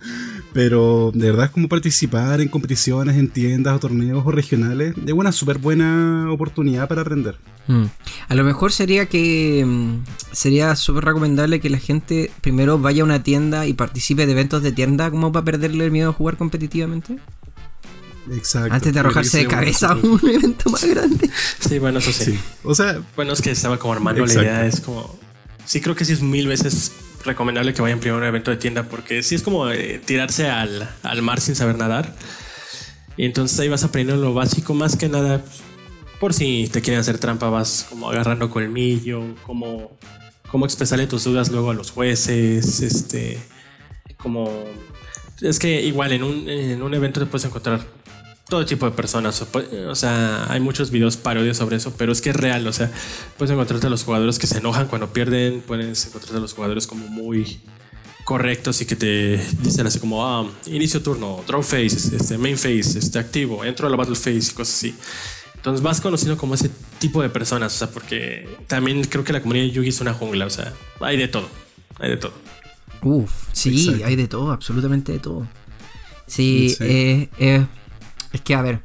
[0.53, 5.13] pero de verdad es como participar en competiciones, en tiendas o torneos o regionales, es
[5.13, 7.37] una súper buena oportunidad para aprender.
[7.67, 7.85] Mm.
[8.27, 13.05] A lo mejor sería que mm, sería súper recomendable que la gente primero vaya a
[13.05, 16.37] una tienda y participe de eventos de tienda como para perderle el miedo a jugar
[16.37, 17.17] competitivamente.
[18.31, 18.73] Exacto.
[18.73, 21.29] Antes de arrojarse de cabeza a un evento más grande.
[21.59, 22.37] Sí, bueno, eso sí.
[22.63, 25.19] O sea, bueno, es que estaba como armando la idea, es como
[25.65, 26.91] sí creo que sí es mil veces
[27.25, 30.49] recomendable que vayan primero a un evento de tienda porque sí es como eh, tirarse
[30.49, 30.89] al,
[31.21, 32.15] mar sin saber nadar.
[33.17, 35.41] Y entonces ahí vas aprendiendo lo básico más que nada.
[36.19, 39.97] Por si te quieren hacer trampa, vas como agarrando colmillo, como
[40.47, 43.39] cómo expresarle tus dudas luego a los jueces, este,
[44.17, 44.51] como...
[45.41, 47.81] Es que igual en un, en un evento te puedes encontrar
[48.53, 49.43] todo tipo de personas.
[49.89, 52.67] O, sea, hay muchos videos parodias sobre eso, pero es que es real.
[52.67, 52.91] O sea,
[53.35, 56.85] puedes encontrarte a los jugadores que se enojan cuando pierden, puedes encontrarte a los jugadores
[56.85, 57.59] como muy
[58.25, 62.99] correctos y que te dicen así como, ah, inicio turno, draw phase, este, main phase,
[62.99, 64.95] este, activo, entro a la battle phase y cosas así.
[65.55, 69.41] Entonces vas conociendo como ese tipo de personas, o sea, porque también creo que la
[69.41, 71.49] comunidad de Yugi es una jungla, o sea, hay de todo,
[71.97, 72.33] hay de todo.
[73.01, 75.47] Uf, sí, hay de todo, absolutamente de todo.
[76.27, 77.65] Sí, Eh, eh
[78.33, 78.81] es que, a ver,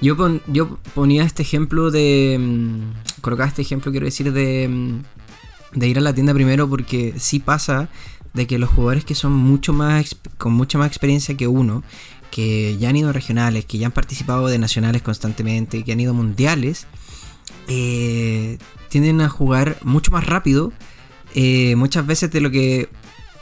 [0.00, 0.16] yo,
[0.46, 2.36] yo ponía este ejemplo de.
[2.40, 7.14] Mm, colocaba este ejemplo, quiero decir, de, mm, de ir a la tienda primero, porque
[7.18, 7.88] sí pasa
[8.32, 10.16] de que los jugadores que son mucho más.
[10.38, 11.82] con mucha más experiencia que uno,
[12.30, 16.00] que ya han ido a regionales, que ya han participado de nacionales constantemente, que han
[16.00, 16.86] ido a mundiales,
[17.68, 20.72] eh, tienden a jugar mucho más rápido.
[21.34, 22.88] Eh, muchas veces de lo que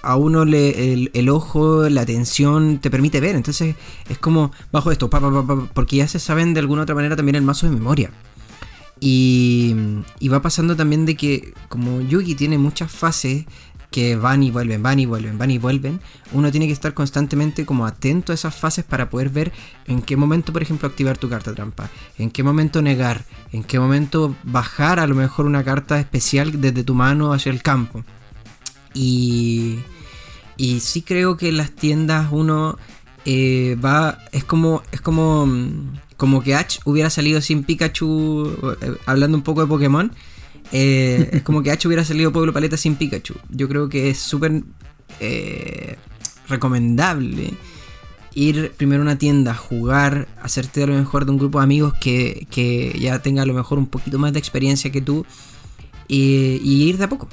[0.03, 3.36] a uno le, el, ojo, la atención te permite ver.
[3.36, 3.76] Entonces
[4.09, 7.66] es como bajo esto, porque ya se saben de alguna otra manera también el mazo
[7.66, 8.11] de memoria.
[9.00, 9.74] Y,
[10.20, 13.46] y, va pasando también de que como Yugi tiene muchas fases
[13.92, 16.00] que van y vuelven, van y vuelven, van y vuelven,
[16.32, 19.53] uno tiene que estar constantemente como atento a esas fases para poder ver
[19.86, 23.78] en qué momento, por ejemplo, activar tu carta trampa, en qué momento negar, en qué
[23.78, 28.03] momento bajar a lo mejor una carta especial desde tu mano hacia el campo.
[28.94, 29.78] Y,
[30.57, 32.78] y sí creo que en las tiendas uno
[33.24, 34.18] eh, va.
[34.32, 34.82] Es como.
[34.92, 35.46] Es como.
[35.46, 38.76] Mm, como que Ash hubiera salido sin Pikachu.
[38.80, 40.12] Eh, hablando un poco de Pokémon.
[40.72, 43.34] Eh, es como que Ash hubiera salido Pueblo Paleta sin Pikachu.
[43.50, 44.62] Yo creo que es súper
[46.48, 47.55] recomendable
[48.34, 51.94] ir primero a una tienda, jugar, hacerte a lo mejor de un grupo de amigos
[52.00, 55.24] que, que ya tenga a lo mejor un poquito más de experiencia que tú
[56.09, 57.28] y ir de a poco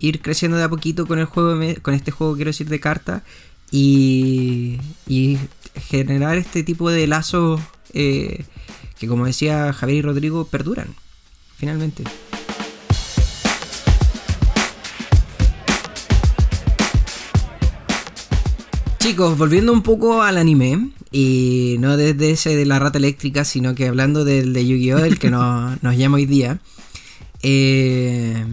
[0.00, 3.22] ir creciendo de a poquito con el juego, con este juego, quiero decir, de carta
[3.70, 5.38] y, y
[5.76, 7.60] generar este tipo de lazos
[7.92, 8.44] eh,
[8.98, 10.88] que, como decía Javier y Rodrigo, perduran,
[11.56, 12.04] finalmente.
[18.98, 23.74] Chicos, volviendo un poco al anime, y no desde ese de la rata eléctrica, sino
[23.74, 26.58] que hablando del de Yu-Gi-Oh!, el que nos, nos llama hoy día.
[27.42, 28.44] Eh,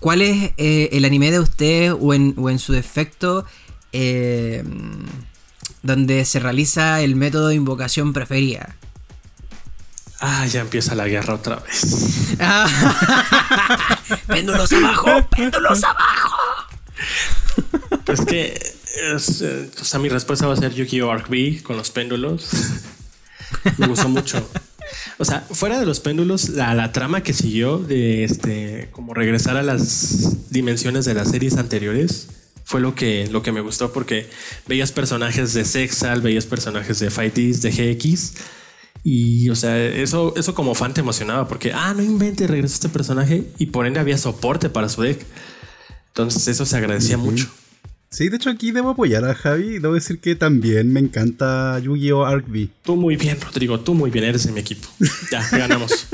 [0.00, 3.44] ¿Cuál es eh, el anime de usted o en, su defecto
[3.92, 4.64] eh,
[5.82, 8.76] donde se realiza el método de invocación preferida?
[10.20, 12.34] Ah, ya empieza la guerra otra vez.
[14.26, 16.38] péndulos abajo, péndulos abajo.
[18.06, 21.10] Es que, eh, o sea, mi respuesta va a ser Yu-Gi-Oh!
[21.10, 22.48] Arc B con los péndulos.
[23.76, 24.50] Me gustó mucho.
[25.20, 29.62] O sea, fuera de los péndulos, la, trama que siguió de este, como regresar a
[29.62, 32.28] las dimensiones de las series anteriores,
[32.64, 34.30] fue lo que, lo que me gustó porque
[34.66, 38.32] veías personajes de Sexal, veías personajes de Fighties, de GX.
[39.04, 42.88] Y, o sea, eso, eso como fan te emocionaba porque, ah, no invente, regresó este
[42.88, 45.20] personaje y por ende había soporte para su deck.
[46.08, 47.50] Entonces, eso se agradecía mucho.
[48.12, 49.78] Sí, de hecho aquí debo apoyar a Javi.
[49.78, 52.24] Debo decir que también me encanta Yu-Gi-Oh!
[52.24, 52.68] Arc V.
[52.82, 53.78] Tú muy bien, Rodrigo.
[53.78, 54.24] Tú muy bien.
[54.24, 54.88] Eres en mi equipo.
[55.30, 56.08] Ya, ganamos.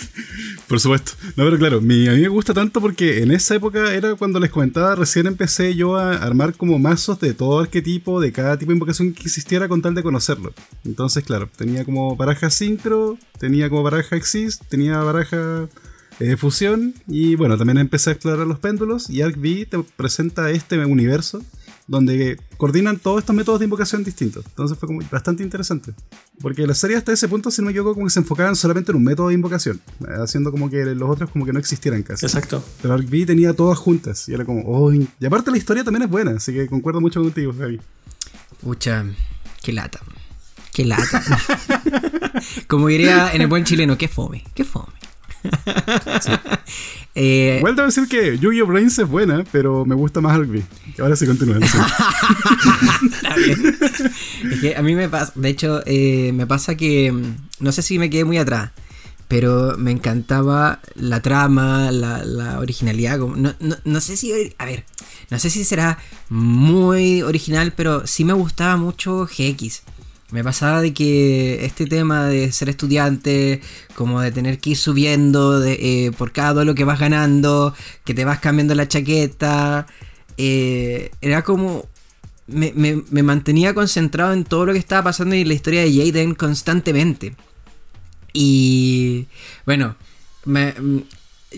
[0.66, 1.12] Por supuesto.
[1.36, 4.50] No, pero claro, a mí me gusta tanto porque en esa época era cuando les
[4.50, 8.74] comentaba, recién empecé yo a armar como mazos de todo arquetipo, de cada tipo de
[8.74, 10.52] invocación que existiera con tal de conocerlo.
[10.84, 15.68] Entonces, claro, tenía como baraja sincro, tenía como baraja exist, tenía baraja
[16.20, 20.78] eh, fusión y bueno, también empecé a explorar los péndulos y ArcV te presenta este
[20.84, 21.42] universo
[21.88, 24.44] donde coordinan todos estos métodos de invocación distintos.
[24.46, 25.94] Entonces fue como bastante interesante.
[26.40, 28.92] Porque la serie hasta ese punto, si no me equivoco, como que se enfocaban solamente
[28.92, 29.80] en un método de invocación,
[30.22, 32.26] haciendo como que los otros como que no existieran casi.
[32.26, 32.62] Exacto.
[32.82, 36.10] Pero Ark tenía todas juntas y era como, oh, y aparte la historia también es
[36.10, 37.80] buena, así que concuerdo mucho contigo, Gaby.
[38.60, 39.06] Pucha,
[39.62, 40.00] qué lata.
[40.74, 41.24] Qué lata.
[42.68, 44.97] como diría en el buen chileno, qué fome, qué fome.
[47.14, 48.66] Eh, Igual debo decir que Yu-Gi-Oh!
[48.66, 50.48] Brains es buena, pero me gusta más Ark
[50.98, 51.58] Ahora sí continúa.
[54.50, 57.82] es que a mí me pasa, de hecho, eh, me pasa que mm, no sé
[57.82, 58.70] si me quedé muy atrás,
[59.28, 63.18] pero me encantaba la trama, la, originalidad.
[63.18, 64.84] No, no, sé si, a ver,
[65.30, 65.98] no sé si será
[66.30, 69.82] muy original, pero sí me gustaba mucho GX.
[70.30, 73.62] Me pasaba de que este tema de ser estudiante,
[73.94, 77.74] como de tener que ir subiendo eh, por cada lo que vas ganando,
[78.04, 79.86] que te vas cambiando la chaqueta,
[80.36, 81.86] eh, era como...
[82.46, 86.34] Me, me, mantenía concentrado en todo lo que estaba pasando en la historia de Jaden
[86.34, 87.36] constantemente.
[88.32, 89.26] Y
[89.66, 89.96] bueno,
[90.46, 90.98] mm,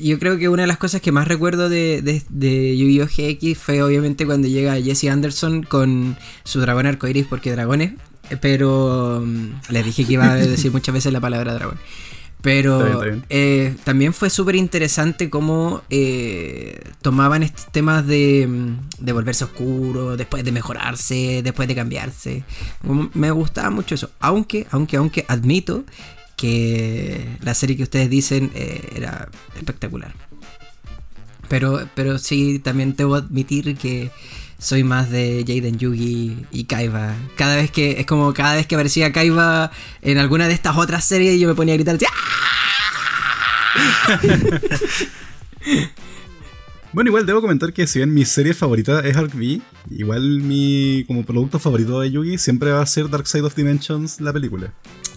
[0.02, 3.06] yo creo que una de las cosas que más recuerdo de, de, de Yu-Gi-Oh!
[3.06, 7.92] GX fue obviamente cuando llega Jesse Anderson con su dragón arcoiris, porque dragones
[8.40, 11.78] pero mm, les dije que iba a decir muchas veces la palabra dragón.
[12.42, 19.44] Pero eh, también fue súper interesante cómo eh, tomaban estos temas de, mm, de, volverse
[19.44, 22.44] oscuro, después de mejorarse, después de cambiarse.
[23.12, 24.10] Me gustaba mucho eso.
[24.20, 25.84] Aunque, aunque, aunque admito
[26.36, 30.14] que la serie que ustedes dicen eh, era espectacular.
[31.48, 34.10] Pero, pero sí, también debo admitir que
[34.60, 37.14] soy más de Jaden Yugi y Kaiba.
[37.36, 41.04] Cada vez que, es como cada vez que aparecía Kaiba en alguna de estas otras
[41.04, 41.98] series, yo me ponía a gritar
[44.06, 44.20] ¡Ah!
[46.92, 51.04] Bueno, igual debo comentar que si bien mi serie favorita es Arc V, igual mi
[51.06, 54.72] como producto favorito de Yugi siempre va a ser Dark Side of Dimensions, la película.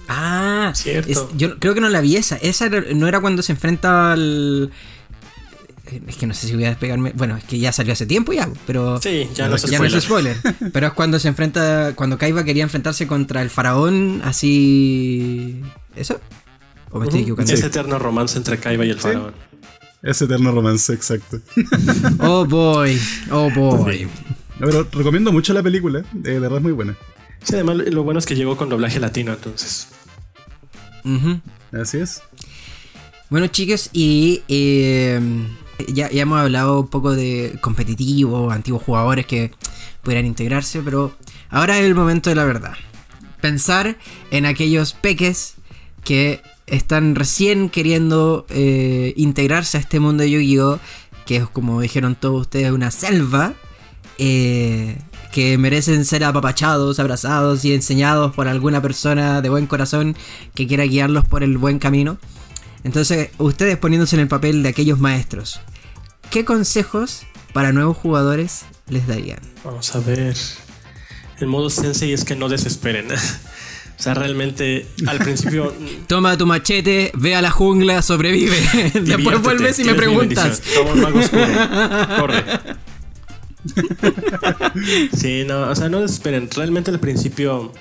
[0.08, 1.32] Ah, cierto.
[1.36, 2.38] yo creo que no la vi esa.
[2.38, 4.72] Esa no era cuando se enfrenta al
[6.08, 7.12] es que no sé si voy a despegarme.
[7.16, 9.02] Bueno, es que ya salió hace tiempo ya, pero.
[9.02, 10.38] Sí, ya, no, es spoiler.
[10.74, 11.94] pero es cuando se enfrenta.
[11.96, 15.62] Cuando Kaiba quería enfrentarse contra el faraón, así.
[15.96, 16.20] ¿Eso?
[16.91, 17.52] ¿O me estoy equivocando?
[17.54, 19.34] Ese eterno romance entre Kaiba y el faraón.
[20.02, 21.39] Ese eterno romance, exacto.
[22.20, 23.00] oh boy,
[23.32, 24.08] oh boy.
[24.60, 26.98] pero recomiendo mucho la película, de verdad es muy buena.
[27.41, 29.88] Sí, además lo bueno es que llegó con doblaje latino, entonces.
[31.72, 32.22] Así es.
[33.30, 35.20] Bueno, chicos, y eh,
[35.88, 39.52] ya, hemos hablado un poco de competitivos, antiguos jugadores que
[40.02, 41.16] pudieran integrarse, pero
[41.50, 42.74] ahora es el momento de la verdad.
[43.42, 43.98] Pensar
[44.32, 45.56] en aquellos peques
[46.04, 50.80] que están recién queriendo eh, integrarse a este mundo de Yu-Gi-Oh!
[51.26, 53.54] Que es, como dijeron todos ustedes, una selva.
[54.18, 54.98] Eh,
[55.34, 60.16] que merecen ser apapachados, abrazados y enseñados por alguna persona de buen corazón
[60.54, 62.20] que quiera guiarlos por el buen camino.
[62.84, 65.62] Entonces, ustedes poniéndose en el papel de aquellos maestros,
[66.30, 67.24] ¿qué consejos
[67.54, 69.40] para nuevos jugadores les darían?
[69.64, 70.36] Vamos a ver.
[71.40, 73.08] El modo sensei es que no desesperen.
[73.96, 75.74] O sea, realmente al principio.
[76.08, 78.60] Toma tu machete, ve a la jungla, sobrevive.
[79.02, 80.62] Después vuelves y me preguntas.
[80.76, 81.46] Toma un mago oscuro.
[82.20, 82.44] Corre.
[85.16, 86.50] sí, no, o sea, no desesperen.
[86.52, 87.72] Realmente al principio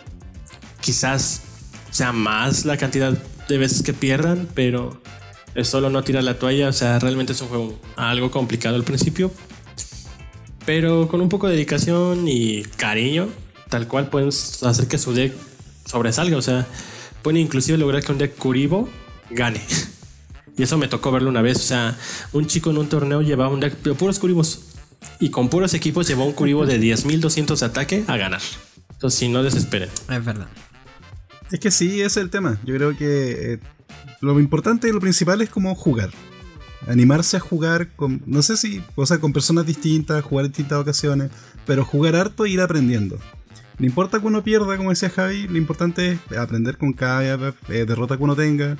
[0.81, 1.43] quizás
[1.91, 3.19] sea más la cantidad
[3.49, 5.01] de veces que pierdan, pero
[5.55, 6.69] es solo no tirar la toalla.
[6.69, 9.31] O sea, realmente es un juego algo complicado al principio.
[10.65, 13.29] Pero con un poco de dedicación y cariño,
[13.69, 15.33] tal cual pueden hacer que su deck
[15.87, 16.37] sobresalga.
[16.37, 16.67] O sea,
[17.23, 18.89] pueden inclusive lograr que un deck Kuribo
[19.31, 19.61] gane.
[20.55, 21.57] Y eso me tocó verlo una vez.
[21.57, 21.97] O sea,
[22.33, 24.61] un chico en un torneo llevaba un deck de puros Kuribos.
[25.19, 28.43] Y con puros equipos llevó un Kuribo de 10.200 de ataque a ganar.
[28.91, 29.89] Entonces, si no desesperen.
[30.11, 30.49] Es verdad.
[31.53, 32.59] Es que sí, ese es el tema.
[32.65, 33.59] Yo creo que eh,
[34.23, 36.11] lo importante y lo principal es como jugar.
[36.89, 40.79] Animarse a jugar con, no sé si, o sea, con personas distintas, jugar en distintas
[40.79, 41.31] ocasiones,
[41.67, 43.19] pero jugar harto e ir aprendiendo.
[43.79, 47.85] No importa que uno pierda, como decía Javi, lo importante es aprender con cada eh,
[47.85, 48.79] derrota que uno tenga.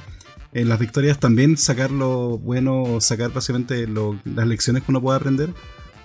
[0.55, 5.51] En las victorias también sacar lo bueno, sacar básicamente las lecciones que uno pueda aprender,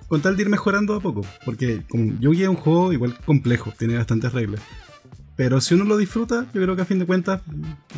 [0.09, 1.21] con tal de ir mejorando a poco.
[1.45, 4.61] Porque como Yugi es un juego igual complejo, tiene bastantes reglas.
[5.37, 7.41] Pero si uno lo disfruta, yo creo que a fin de cuentas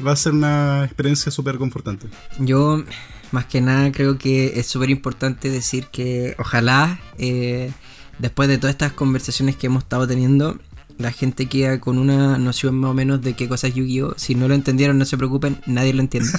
[0.05, 2.07] va a ser una experiencia súper confortante.
[2.37, 2.83] Yo,
[3.31, 7.71] más que nada, creo que es súper importante decir que ojalá, eh,
[8.19, 10.59] después de todas estas conversaciones que hemos estado teniendo,
[10.97, 14.15] la gente queda con una noción más o menos de qué cosa es Yu-Gi-Oh!
[14.17, 16.29] Si no lo entendieron, no se preocupen, nadie lo entiende.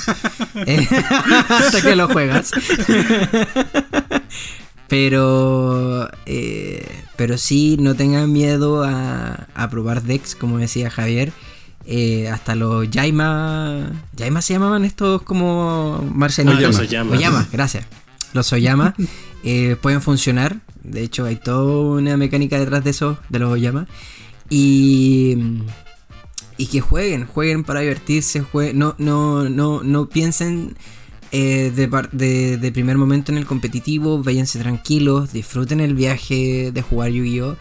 [0.67, 0.87] Eh,
[1.49, 2.51] hasta que lo juegas.
[4.91, 6.85] pero, eh,
[7.17, 11.33] pero sí no tengan miedo a, a probar decks, como decía Javier.
[11.87, 13.93] Eh, hasta los Yaima.
[14.17, 16.59] ¿Yaima se llamaban estos como marcianitos?
[16.59, 17.13] Ah, los Oyama.
[17.13, 17.87] Oyama, gracias.
[18.33, 18.95] Los Oyama
[19.45, 20.61] eh, pueden funcionar.
[20.83, 23.87] De hecho, hay toda una mecánica detrás de eso, de los Oyama.
[24.51, 25.39] Y.
[26.57, 30.77] Y que jueguen, jueguen para divertirse, jueguen, no, no, no, no piensen
[31.33, 36.83] eh, de, de- de primer momento en el competitivo, váyanse tranquilos, disfruten el viaje de
[36.83, 37.57] jugar Yu-Gi-Oh!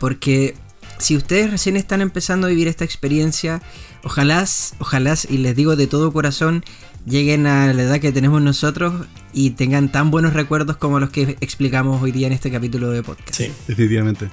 [0.00, 0.54] Porque
[0.98, 3.62] si ustedes recién están empezando a vivir esta experiencia,
[4.02, 4.44] ojalá,
[4.78, 6.64] ojalá, y les digo de todo corazón,
[7.06, 11.36] lleguen a la edad que tenemos nosotros y tengan tan buenos recuerdos como los que
[11.40, 13.34] explicamos hoy día en este capítulo de podcast.
[13.34, 13.50] Sí.
[13.68, 14.30] Definitivamente.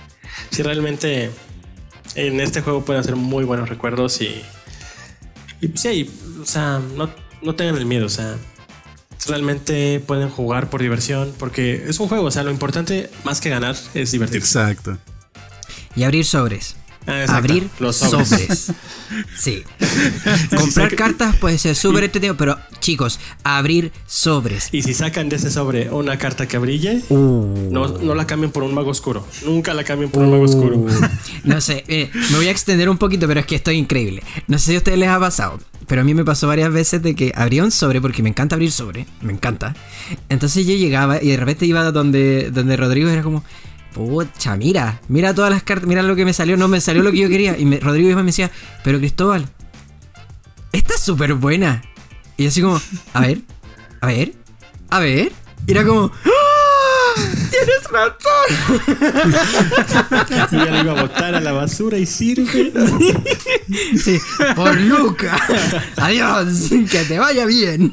[0.50, 1.30] Sí, realmente
[2.16, 4.42] en este juego pueden hacer muy buenos recuerdos y.
[5.62, 6.10] Y sí,
[6.42, 7.10] o sea, no,
[7.44, 8.36] no tengan el miedo, o sea.
[9.28, 13.50] Realmente pueden jugar por diversión, porque es un juego, o sea, lo importante más que
[13.50, 14.60] ganar es divertirse.
[14.60, 14.98] Exacto.
[15.96, 16.76] Y abrir sobres.
[17.08, 17.26] Ah.
[17.30, 18.28] Abrir Los sobres.
[18.30, 18.72] sobres.
[19.38, 19.62] Sí.
[20.58, 24.70] Comprar cartas puede ser súper entretenido, pero chicos, abrir sobres.
[24.72, 27.70] Y si sacan de ese sobre una carta que brille, Uh.
[27.72, 29.28] no, no la cambien por un mago oscuro.
[29.46, 30.78] Nunca la cambien por un mago oscuro.
[30.78, 30.90] Uh.
[31.44, 34.24] No sé, eh, me voy a extender un poquito, pero es que estoy increíble.
[34.48, 37.02] No sé si a ustedes les ha pasado, pero a mí me pasó varias veces
[37.04, 39.76] de que abría un sobre, porque me encanta abrir sobre, me encanta.
[40.30, 43.44] Entonces yo llegaba y de repente iba donde, donde Rodrigo era como,
[43.94, 47.12] pucha, mira, mira todas las cartas, mira lo que me salió, no me salió lo
[47.12, 47.58] que yo quería.
[47.58, 48.50] Y me- Rodrigo y me decía,
[48.84, 49.48] pero Cristóbal,
[50.72, 51.82] esta es súper buena.
[52.38, 52.82] Y yo así como,
[53.14, 53.40] a ver,
[54.02, 54.34] a ver,
[54.90, 55.32] a ver.
[55.68, 57.22] Y era como, ¡Ah!
[57.52, 58.48] ¡Tienes razón!
[60.52, 62.72] Y ya la iba a botar a la basura y sirve.
[64.02, 64.20] Sí,
[64.56, 65.38] por Luca.
[65.98, 66.48] Adiós,
[66.90, 67.92] que te vaya bien.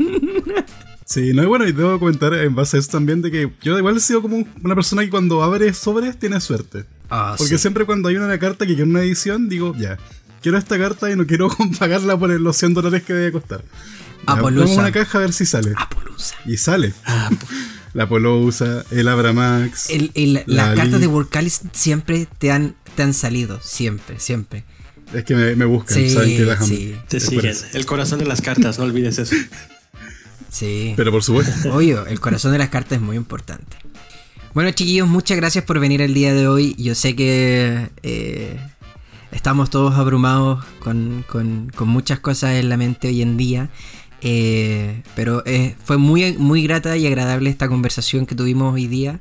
[1.09, 3.79] Sí, no, y bueno, y debo comentar en base a eso también de que yo
[3.79, 6.85] igual he sido como un- una persona que cuando abre sobres tiene suerte.
[7.09, 7.63] Ah, Porque sí.
[7.63, 9.97] siempre cuando hay una carta que quiero una edición, digo, ya,
[10.43, 11.49] quiero esta carta y no quiero
[11.79, 13.65] pagarla por los 100 dólares que debe costar.
[14.27, 15.73] A una caja a ver si sale.
[15.77, 16.35] Apolusa.
[16.45, 16.93] Y sale.
[17.95, 19.89] La Polosa, el Abramax.
[19.89, 21.01] El- el- La las cartas Ali.
[21.01, 23.59] de Workalis siempre te han, te han salido.
[23.63, 24.65] Siempre, siempre.
[25.15, 26.95] Es que me, me buscan, Sí, saben que las sí.
[27.09, 27.57] Te siguen.
[27.73, 29.35] El corazón de las cartas, no olvides eso.
[30.51, 30.95] Sí.
[30.97, 31.73] Pero por supuesto.
[31.75, 33.77] Obvio, el corazón de las cartas es muy importante.
[34.55, 36.75] Bueno, chiquillos, muchas gracias por venir el día de hoy.
[36.79, 38.57] Yo sé que eh,
[39.31, 43.69] estamos todos abrumados con, con- con muchas cosas en la mente hoy en día.
[44.21, 49.21] eh, pero eh, fue muy, muy grata y agradable esta conversación que tuvimos hoy día.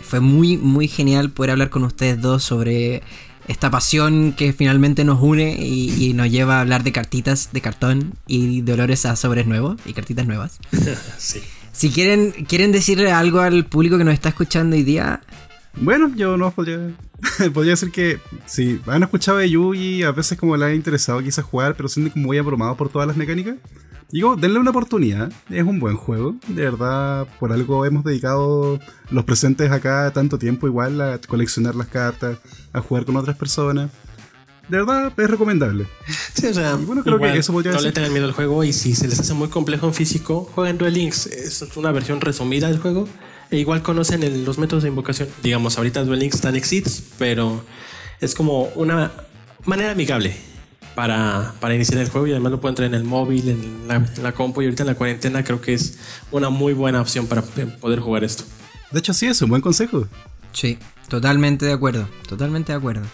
[0.00, 3.02] Fue muy, muy genial poder hablar con ustedes dos sobre
[3.48, 7.60] esta pasión que finalmente nos une y, y nos lleva a hablar de cartitas de
[7.60, 10.58] cartón y de olores a sobres nuevos y cartitas nuevas.
[11.18, 11.40] Sí.
[11.72, 15.20] Si quieren, quieren decirle algo al público que nos está escuchando hoy día,
[15.80, 16.78] Bueno, yo no podría.
[17.54, 21.44] podría decir que si han escuchado de Yugi, a veces como le ha interesado quizás
[21.44, 23.56] jugar, pero sienten como muy abrumado por todas las mecánicas.
[24.10, 25.30] Digo, denle una oportunidad.
[25.50, 26.34] Es un buen juego.
[26.48, 28.80] De verdad, por algo hemos dedicado
[29.10, 32.38] los presentes acá tanto tiempo igual a coleccionar las cartas,
[32.72, 33.90] a jugar con otras personas.
[34.68, 35.86] De verdad, es recomendable.
[36.34, 38.32] Sí, o sea, Y bueno, creo que igual, eso podría no le tengan miedo al
[38.32, 41.26] juego y si se les hace muy complejo en físico, jueguen Duel Links.
[41.26, 43.08] Es una versión resumida del juego.
[43.50, 45.28] E igual conocen el- los métodos de invocación.
[45.42, 47.62] Digamos, ahorita Duel Links están exits, pero
[48.20, 49.10] es como una
[49.64, 50.36] manera amigable
[50.98, 53.94] para, para iniciar el juego y además lo pueden traer en el móvil, en la,
[53.94, 55.96] en la compu y ahorita en la cuarentena creo que es
[56.32, 58.42] una muy buena opción para poder jugar esto.
[58.90, 60.08] De hecho, sí, es un buen consejo.
[60.50, 60.76] sí,
[61.06, 63.06] totalmente de acuerdo, totalmente de acuerdo.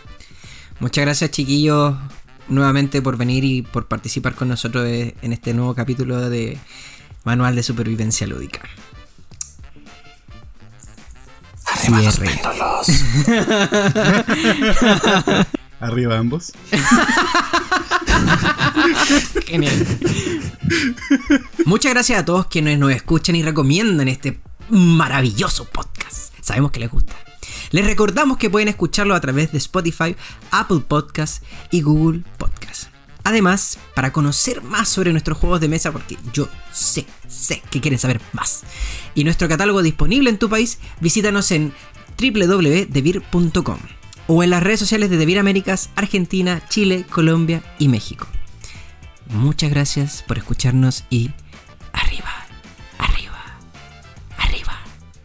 [0.81, 1.95] Muchas gracias chiquillos
[2.49, 6.57] nuevamente por venir y por participar con nosotros de- en este nuevo capítulo de
[7.25, 8.61] Manual de Supervivencia Lúdica.
[11.77, 12.31] Cierre.
[15.85, 16.53] Arriba ambos.
[19.47, 19.87] Genial.
[21.67, 26.33] Muchas gracias a todos quienes nos escuchan y recomiendan este maravilloso podcast.
[26.41, 27.15] Sabemos que les gusta.
[27.71, 30.17] Les recordamos que pueden escucharlo a través de Spotify,
[30.51, 32.89] Apple Podcasts y Google Podcasts.
[33.23, 37.99] Además, para conocer más sobre nuestros juegos de mesa, porque yo sé, sé que quieren
[37.99, 38.63] saber más,
[39.15, 41.75] y nuestro catálogo disponible en tu país, visítanos en
[42.19, 43.79] www.devir.com
[44.27, 48.27] o en las redes sociales de Devir Américas, Argentina, Chile, Colombia y México.
[49.27, 51.31] Muchas gracias por escucharnos y
[51.93, 52.31] arriba,
[52.99, 53.43] arriba,
[54.39, 54.79] arriba.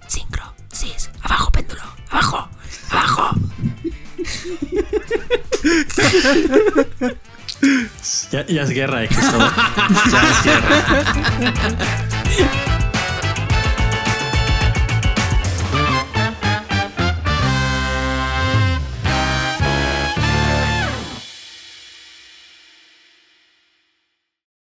[0.08, 2.50] Sincro, cis, abajo péndulo, abajo,
[2.90, 3.36] abajo.
[8.32, 10.76] Ya, ya es guerra, eh, ya es guerra.